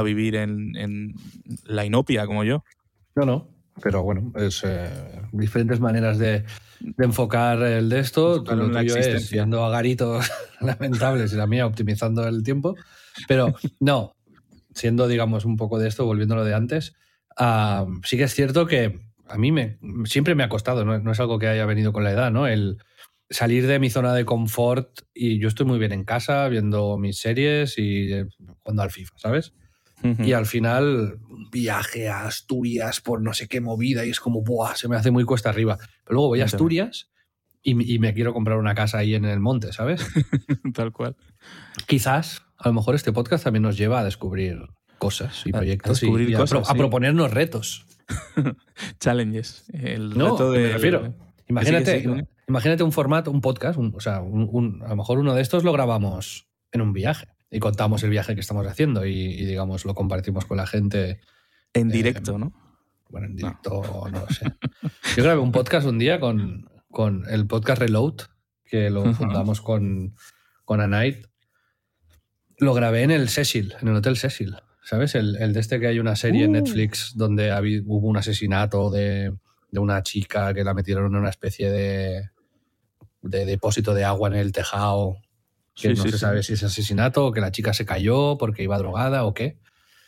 [0.03, 1.13] vivir en,
[1.65, 2.63] la inopia como yo.
[3.15, 3.47] No, no.
[3.81, 4.89] Pero bueno, es eh,
[5.31, 6.43] diferentes maneras de,
[6.97, 8.43] enfocar el de esto.
[8.43, 10.29] Lo tuyo es siendo a garitos
[10.61, 12.75] lamentables y la mía optimizando el tiempo.
[13.27, 14.15] Pero no,
[14.73, 16.95] siendo, digamos, un poco de esto, volviendo a lo de antes,
[17.39, 21.11] ah, sí que es cierto que a mí me, siempre me ha costado, ¿no?
[21.11, 22.47] es algo que haya venido con la edad, ¿no?
[22.47, 22.77] El
[23.29, 27.19] salir de mi zona de confort y yo estoy muy bien en casa viendo mis
[27.19, 28.25] series y eh,
[28.59, 29.53] jugando al FIFA, ¿sabes?
[30.01, 31.19] Y al final,
[31.51, 34.75] viaje a Asturias por no sé qué movida y es como, ¡buah!
[34.75, 35.77] Se me hace muy cuesta arriba.
[35.77, 37.09] Pero luego voy a Asturias
[37.61, 40.07] y, y me quiero comprar una casa ahí en el monte, ¿sabes?
[40.73, 41.17] Tal cual.
[41.85, 44.69] Quizás a lo mejor este podcast también nos lleva a descubrir
[44.99, 47.87] cosas y proyectos y, a, proponernos retos.
[48.99, 49.65] Challenges.
[49.73, 51.13] El no, reto de, me refiero.
[51.47, 55.63] Imagínate, imagínate un formato, un podcast, o sea, un, a lo mejor uno de estos
[55.63, 59.95] lo grabamos en un viaje y contamos el viaje que estamos haciendo y, digamos, lo
[59.95, 61.19] compartimos con la gente.
[61.73, 62.53] En eh, directo, ¿no?
[63.09, 63.81] Bueno, en directo
[64.11, 64.19] no.
[64.19, 64.45] lo sé.
[65.17, 68.15] Yo grabé un podcast un día con, con el podcast Reload,
[68.65, 70.13] que lo fundamos con,
[70.65, 71.29] con Anite
[72.59, 74.55] lo grabé en el Cecil, en el Hotel Cecil.
[74.89, 75.13] ¿Sabes?
[75.13, 76.53] El, de este que hay una serie en uh.
[76.53, 77.51] Netflix donde
[77.85, 79.31] hubo un asesinato de,
[79.73, 82.29] una chica que la metieron en una especie de,
[83.21, 85.17] de depósito de agua en el tejado.
[85.75, 88.79] Que no se sabe si es asesinato o que la chica se cayó porque iba
[88.79, 89.59] drogada o qué.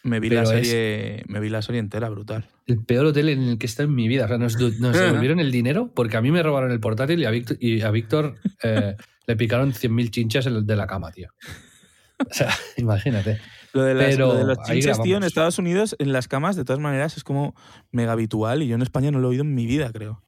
[0.01, 2.47] Me vi, la serie, me vi la serie entera, brutal.
[2.65, 4.25] El peor hotel en el que está en mi vida.
[4.25, 7.29] O sea, nos, devolvieron el dinero porque a mí me robaron el portátil y a
[7.29, 8.95] Víctor, y a Víctor eh,
[9.27, 11.29] le picaron 100.000 chinchas de la cama, tío.
[12.29, 13.39] O sea, imagínate.
[13.73, 16.65] Lo de, las, lo de los chinches, tío, en Estados Unidos, en las camas, de
[16.65, 17.55] todas maneras, es como
[17.91, 20.21] mega habitual y yo en España no lo he oído en mi vida, creo.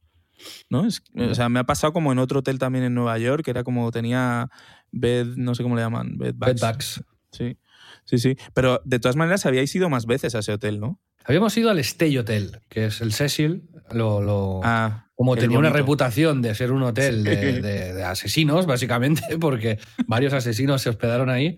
[0.70, 0.86] ¿No?
[0.86, 3.50] Es, o sea, me ha pasado como en otro hotel también en Nueva York, que
[3.50, 4.48] era como tenía
[4.92, 7.02] bed, no sé cómo le llaman, bed bags.
[7.32, 7.58] Sí.
[8.06, 8.36] Sí, sí.
[8.54, 11.00] Pero de todas maneras habíais ido más veces a ese hotel, ¿no?
[11.26, 13.62] Habíamos ido al Stay Hotel, que es el Cecil.
[13.92, 15.78] Lo, lo- Ah, como tenía una bonito.
[15.82, 21.30] reputación de ser un hotel de, de- de asesinos, básicamente, porque varios asesinos se hospedaron
[21.30, 21.56] ahí,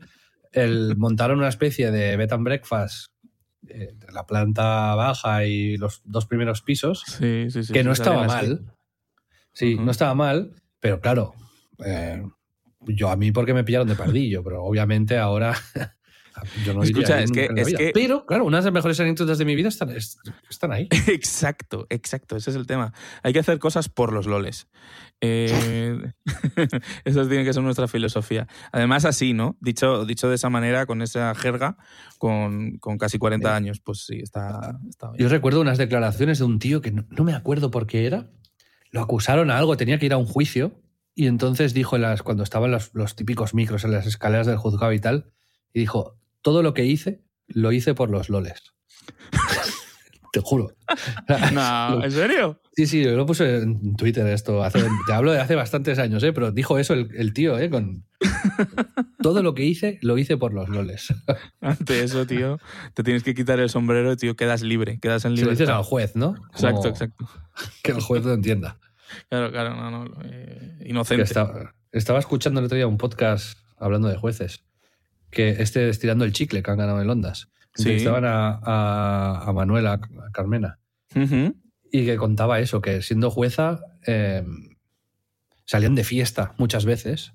[0.56, 3.06] el, montaron una especie de bed and breakfast
[3.68, 7.72] eh, de la planta baja y los dos primeros pisos, Sí, sí, sí.
[7.72, 8.72] que no estaba mal.
[9.52, 11.34] Sí, no estaba mal, pero claro,
[11.84, 12.22] eh,
[12.80, 15.54] yo a mí porque me pillaron de pardillo, pero obviamente ahora
[16.64, 19.44] yo no Escucha, es que- es que- Pero claro, una de las mejores anécdotas de
[19.44, 20.18] mi vida están, es-
[20.50, 20.88] están ahí.
[21.08, 22.92] Exacto, exacto, ese es el tema.
[23.22, 24.68] Hay que hacer cosas por los loles.
[25.20, 26.12] Eh,
[27.04, 28.46] esa tiene que ser nuestra filosofía.
[28.72, 29.56] Además, así, ¿no?
[29.60, 31.76] Dicho, dicho de esa manera, con esa jerga,
[32.18, 35.22] con, con casi 40 años, pues sí, está, está bien.
[35.22, 38.30] Yo recuerdo unas declaraciones de un tío que no, no me acuerdo por qué era.
[38.90, 40.80] Lo acusaron a algo, tenía que ir a un juicio.
[41.18, 44.58] Y entonces dijo, en las, cuando estaban los, los típicos micros en las escaleras del
[44.58, 45.32] juzgado y tal,
[45.72, 48.62] y dijo, todo lo que hice, lo hice por los loles.
[50.32, 50.68] Te juro.
[51.52, 52.60] No, ¿En serio?
[52.76, 54.62] Sí, sí, yo lo puse en Twitter esto.
[54.62, 56.32] hace- te hablo de hace bastantes años, ¿eh?
[56.32, 57.68] pero dijo eso el, el tío, ¿eh?
[57.68, 58.04] Con,
[59.22, 61.12] todo lo que hice, lo hice por los loles.
[61.60, 62.58] Ante eso, tío,
[62.94, 65.78] te tienes que quitar el sombrero, tío, quedas libre, quedas en Se lo dices libertad.
[65.78, 66.36] al juez, ¿no?
[66.52, 67.28] Exacto, Como exacto.
[67.82, 68.78] Que el juez lo entienda.
[69.28, 70.20] Claro, claro, no, no.
[70.26, 71.24] eh, inocente.
[71.24, 74.64] estaba, estaba escuchando el otro día un podcast hablando de jueces,
[75.30, 77.48] que este estirando el chicle que han ganado en Ondas.
[77.74, 77.82] Sí.
[77.82, 80.78] Entrevistaban a, a, a Manuela a Carmena
[81.92, 84.44] y que contaba eso, que siendo jueza eh,
[85.64, 87.32] salían de fiesta muchas veces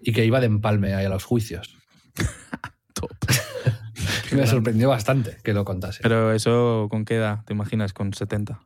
[0.00, 1.76] y que iba de empalme ahí a los juicios.
[2.94, 3.10] Top.
[4.32, 6.00] Me sorprendió bastante que lo contase.
[6.02, 7.44] Pero eso, ¿con qué edad?
[7.44, 7.92] ¿Te imaginas?
[7.92, 8.60] Con 70.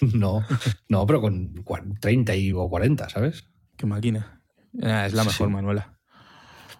[0.14, 0.44] no,
[0.88, 3.44] no, pero con cua- 30 y, o 40, ¿sabes?
[3.76, 4.42] Qué máquina.
[4.82, 5.52] Ah, es la mejor, sí.
[5.52, 5.93] Manuela.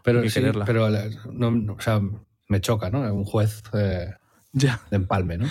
[0.05, 0.65] Pero, que sí, quererla.
[0.65, 0.89] pero
[1.33, 2.01] no, no, o sea,
[2.49, 3.01] me choca, ¿no?
[3.13, 4.13] Un juez eh,
[4.53, 4.81] Ya.
[4.91, 5.47] de empalme, ¿no?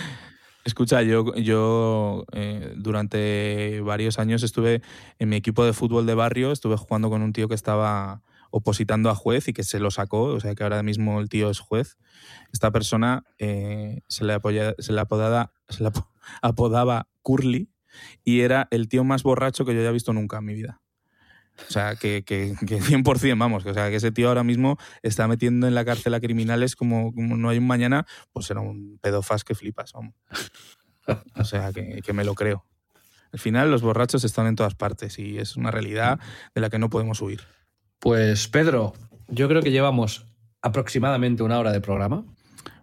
[0.64, 4.80] Escucha, yo, yo eh, durante varios años estuve
[5.18, 9.10] en mi equipo de fútbol de barrio, estuve jugando con un tío que estaba opositando
[9.10, 11.58] a juez y que se lo sacó, o sea que ahora mismo el tío es
[11.58, 11.98] juez.
[12.52, 15.02] Esta persona eh, se, le apoya- se le
[15.68, 16.08] se le apo-
[16.40, 17.68] apodaba Curly
[18.24, 20.80] y era el tío más borracho que yo haya visto nunca en mi vida.
[21.68, 24.76] O sea, que, que, que 100%, vamos, que, o sea, que ese tío ahora mismo
[25.02, 28.60] está metiendo en la cárcel a criminales como, como no hay un mañana, pues era
[28.60, 30.14] un pedofas que flipas, vamos.
[31.36, 32.64] O sea, que, que me lo creo.
[33.32, 36.20] Al final los borrachos están en todas partes y es una realidad
[36.54, 37.42] de la que no podemos huir.
[37.98, 38.94] Pues Pedro,
[39.28, 40.26] yo creo que llevamos
[40.62, 42.24] aproximadamente una hora de programa.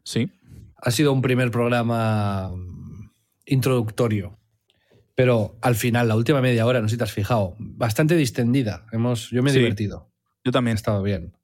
[0.03, 0.29] Sí,
[0.75, 3.11] Ha sido un primer programa mm,
[3.45, 4.37] introductorio,
[5.15, 8.85] pero al final, la última media hora, no sé si te has fijado, bastante distendida.
[8.91, 9.59] Hemos, yo me he Sí.
[9.59, 10.11] divertido,
[10.43, 10.75] yo también.
[10.75, 11.37] estado bien.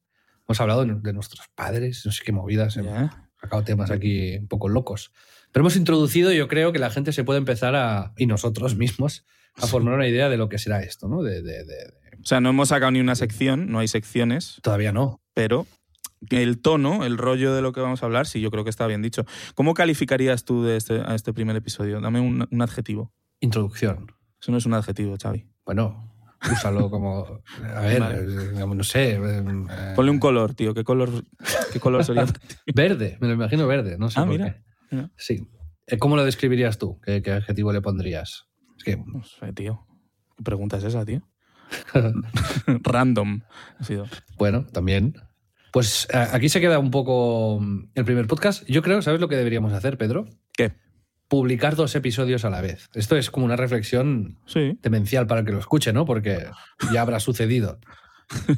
[0.48, 3.30] Hemos hablado de nuestros padres, no sé qué movidas, hemos Ya.
[3.42, 5.12] sacado temas aquí un poco locos.
[5.52, 9.26] Pero hemos introducido, yo creo que la gente se puede empezar a, y nosotros mismos,
[9.56, 11.24] a formar una idea de lo que será esto, ¿no?
[11.24, 14.60] De, de- de- de- O sea, no hemos sacado ni una sección, no hay secciones,
[14.62, 15.22] Todavía no.
[15.34, 15.66] pero
[16.30, 18.88] el tono, el rollo de lo que vamos a hablar, sí, yo creo que está
[18.88, 19.26] bien dicho.
[19.56, 22.00] ¿Cómo calificarías tú de este, a este primer episodio?
[22.02, 23.12] Dame un, un adjetivo.
[23.40, 24.12] Introducción.
[24.42, 25.48] Eso no es un adjetivo, Xavi.
[25.66, 26.14] Bueno,
[26.52, 27.42] úsalo como.
[27.76, 28.18] A ver, Vale.
[28.20, 29.16] eh, no sé.
[29.16, 29.44] eh,
[29.96, 30.74] Ponle un color, tío.
[30.74, 31.24] ¿Qué color,
[31.74, 32.26] qué color sería?
[32.76, 34.64] Verde, me lo imagino verde, no sé Ah, por mira, qué.
[34.96, 35.12] mira.
[35.18, 35.48] Sí.
[35.88, 37.00] Eh, ¿Cómo lo describirías tú?
[37.02, 38.48] ¿Qué, qué adjetivo le pondrías?
[38.78, 38.98] Es que.
[38.98, 39.86] No sé, tío.
[40.38, 41.22] ¿Qué pregunta es esa, tío?
[42.84, 43.42] Random.
[43.80, 44.06] Ha sido.
[44.38, 45.16] Bueno, también.
[45.74, 48.64] Pues a- aquí se queda un poco mm, el primer podcast.
[48.68, 50.26] Yo creo, ¿sabes lo que deberíamos hacer, Pedro?
[50.54, 50.74] ¿Qué?
[51.28, 52.90] Publicar dos episodios a la vez.
[52.94, 54.78] Esto es como una reflexión Sí.
[54.82, 56.06] demencial para el que lo escuche, ¿no?
[56.06, 56.46] Porque
[56.94, 57.80] ya habrá sucedido.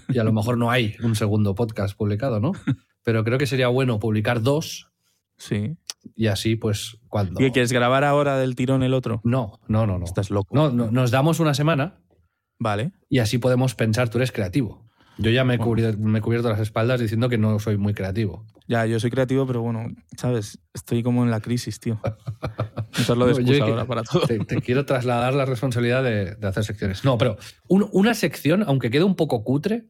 [0.09, 2.51] Y a lo mejor no hay un segundo podcast publicado, ¿no?
[3.03, 4.91] Pero creo que sería bueno publicar dos
[5.37, 5.77] Sí.
[6.15, 7.41] y así, pues, cuando.
[7.43, 9.21] ¿Y quieres grabar ahora del tirón el otro?
[9.23, 10.05] No, no, no, no.
[10.05, 10.53] Estás loco.
[10.55, 12.01] No, no, nos damos una semana
[12.59, 12.91] Vale.
[13.09, 14.88] y así podemos pensar, tú eres creativo.
[15.21, 17.93] Yo ya me he, cubri- me he cubierto las espaldas diciendo que no soy muy
[17.93, 18.45] creativo.
[18.67, 20.59] Ya, yo soy creativo, pero bueno, ¿sabes?
[20.73, 21.99] Estoy como en la crisis, tío.
[22.99, 24.25] Usarlo de No, excusa que- ahora para todo.
[24.27, 27.03] Te, te quiero trasladar la responsabilidad de, de hacer secciones.
[27.03, 29.85] No, pero un- una sección, aunque quede un poco cutre,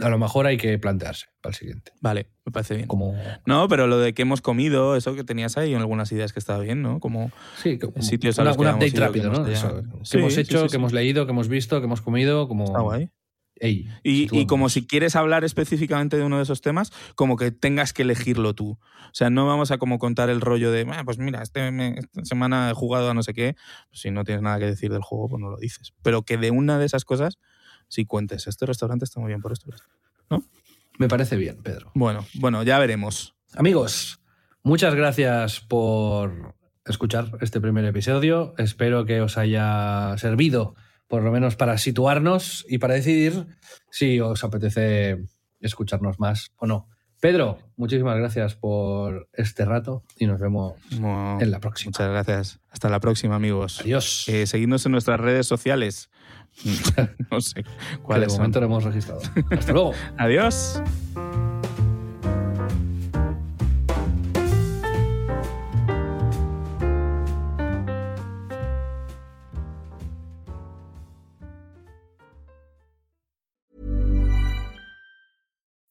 [0.00, 1.92] a lo mejor hay que plantearse para el siguiente.
[2.00, 2.88] Vale, me parece bien.
[2.88, 3.14] Como,
[3.46, 6.58] No, pero lo de que hemos comido, eso que tenías ahí, algunas ideas que estaba
[6.60, 6.98] bien, ¿no?
[6.98, 7.30] Como
[7.62, 9.46] sí, como sitios un update ido, rápido, que ¿no?
[9.46, 12.64] Eso, que hemos hecho, sí, que hemos leído, que hemos visto, que hemos comido, como...
[12.64, 13.10] está guay.
[13.60, 17.92] Ey, Y, como si quieres hablar específicamente de uno de esos temas, como que tengas
[17.92, 18.72] que elegirlo tú.
[18.80, 21.98] O sea, no vamos a como contar el rollo de, "Ah, pues mira, este me-
[21.98, 23.56] esta semana he jugado a no sé qué.
[23.90, 25.92] Pues si no tienes nada que decir del juego, pues no lo dices.
[26.02, 27.38] Pero que de una de esas cosas
[27.88, 28.46] sí cuentes.
[28.46, 29.70] Este restaurante está muy bien por esto.
[29.74, 29.84] esto".
[30.98, 31.90] Me parece bien, Pedro.
[31.94, 33.34] Bueno, bueno, ya veremos.
[33.54, 34.20] Amigos,
[34.64, 36.54] muchas gracias por
[36.84, 38.54] escuchar este primer episodio.
[38.58, 40.74] Espero que os haya servido,
[41.08, 43.46] por lo menos para situarnos y para decidir
[43.90, 45.18] si os apetece
[45.60, 46.88] escucharnos más o no.
[47.20, 51.88] Pedro, muchísimas gracias por este rato y nos vemos Bueno, en la próxima.
[51.88, 52.60] Muchas gracias.
[52.70, 53.80] Hasta la próxima, amigos.
[53.80, 54.28] Adiós.
[54.28, 56.10] Eh, seguidnos en nuestras redes sociales.
[57.30, 58.42] no sé que de cuáles son.
[58.42, 59.20] momento no hemos registrado.
[59.50, 59.92] Hasta luego.
[60.16, 60.80] Adiós.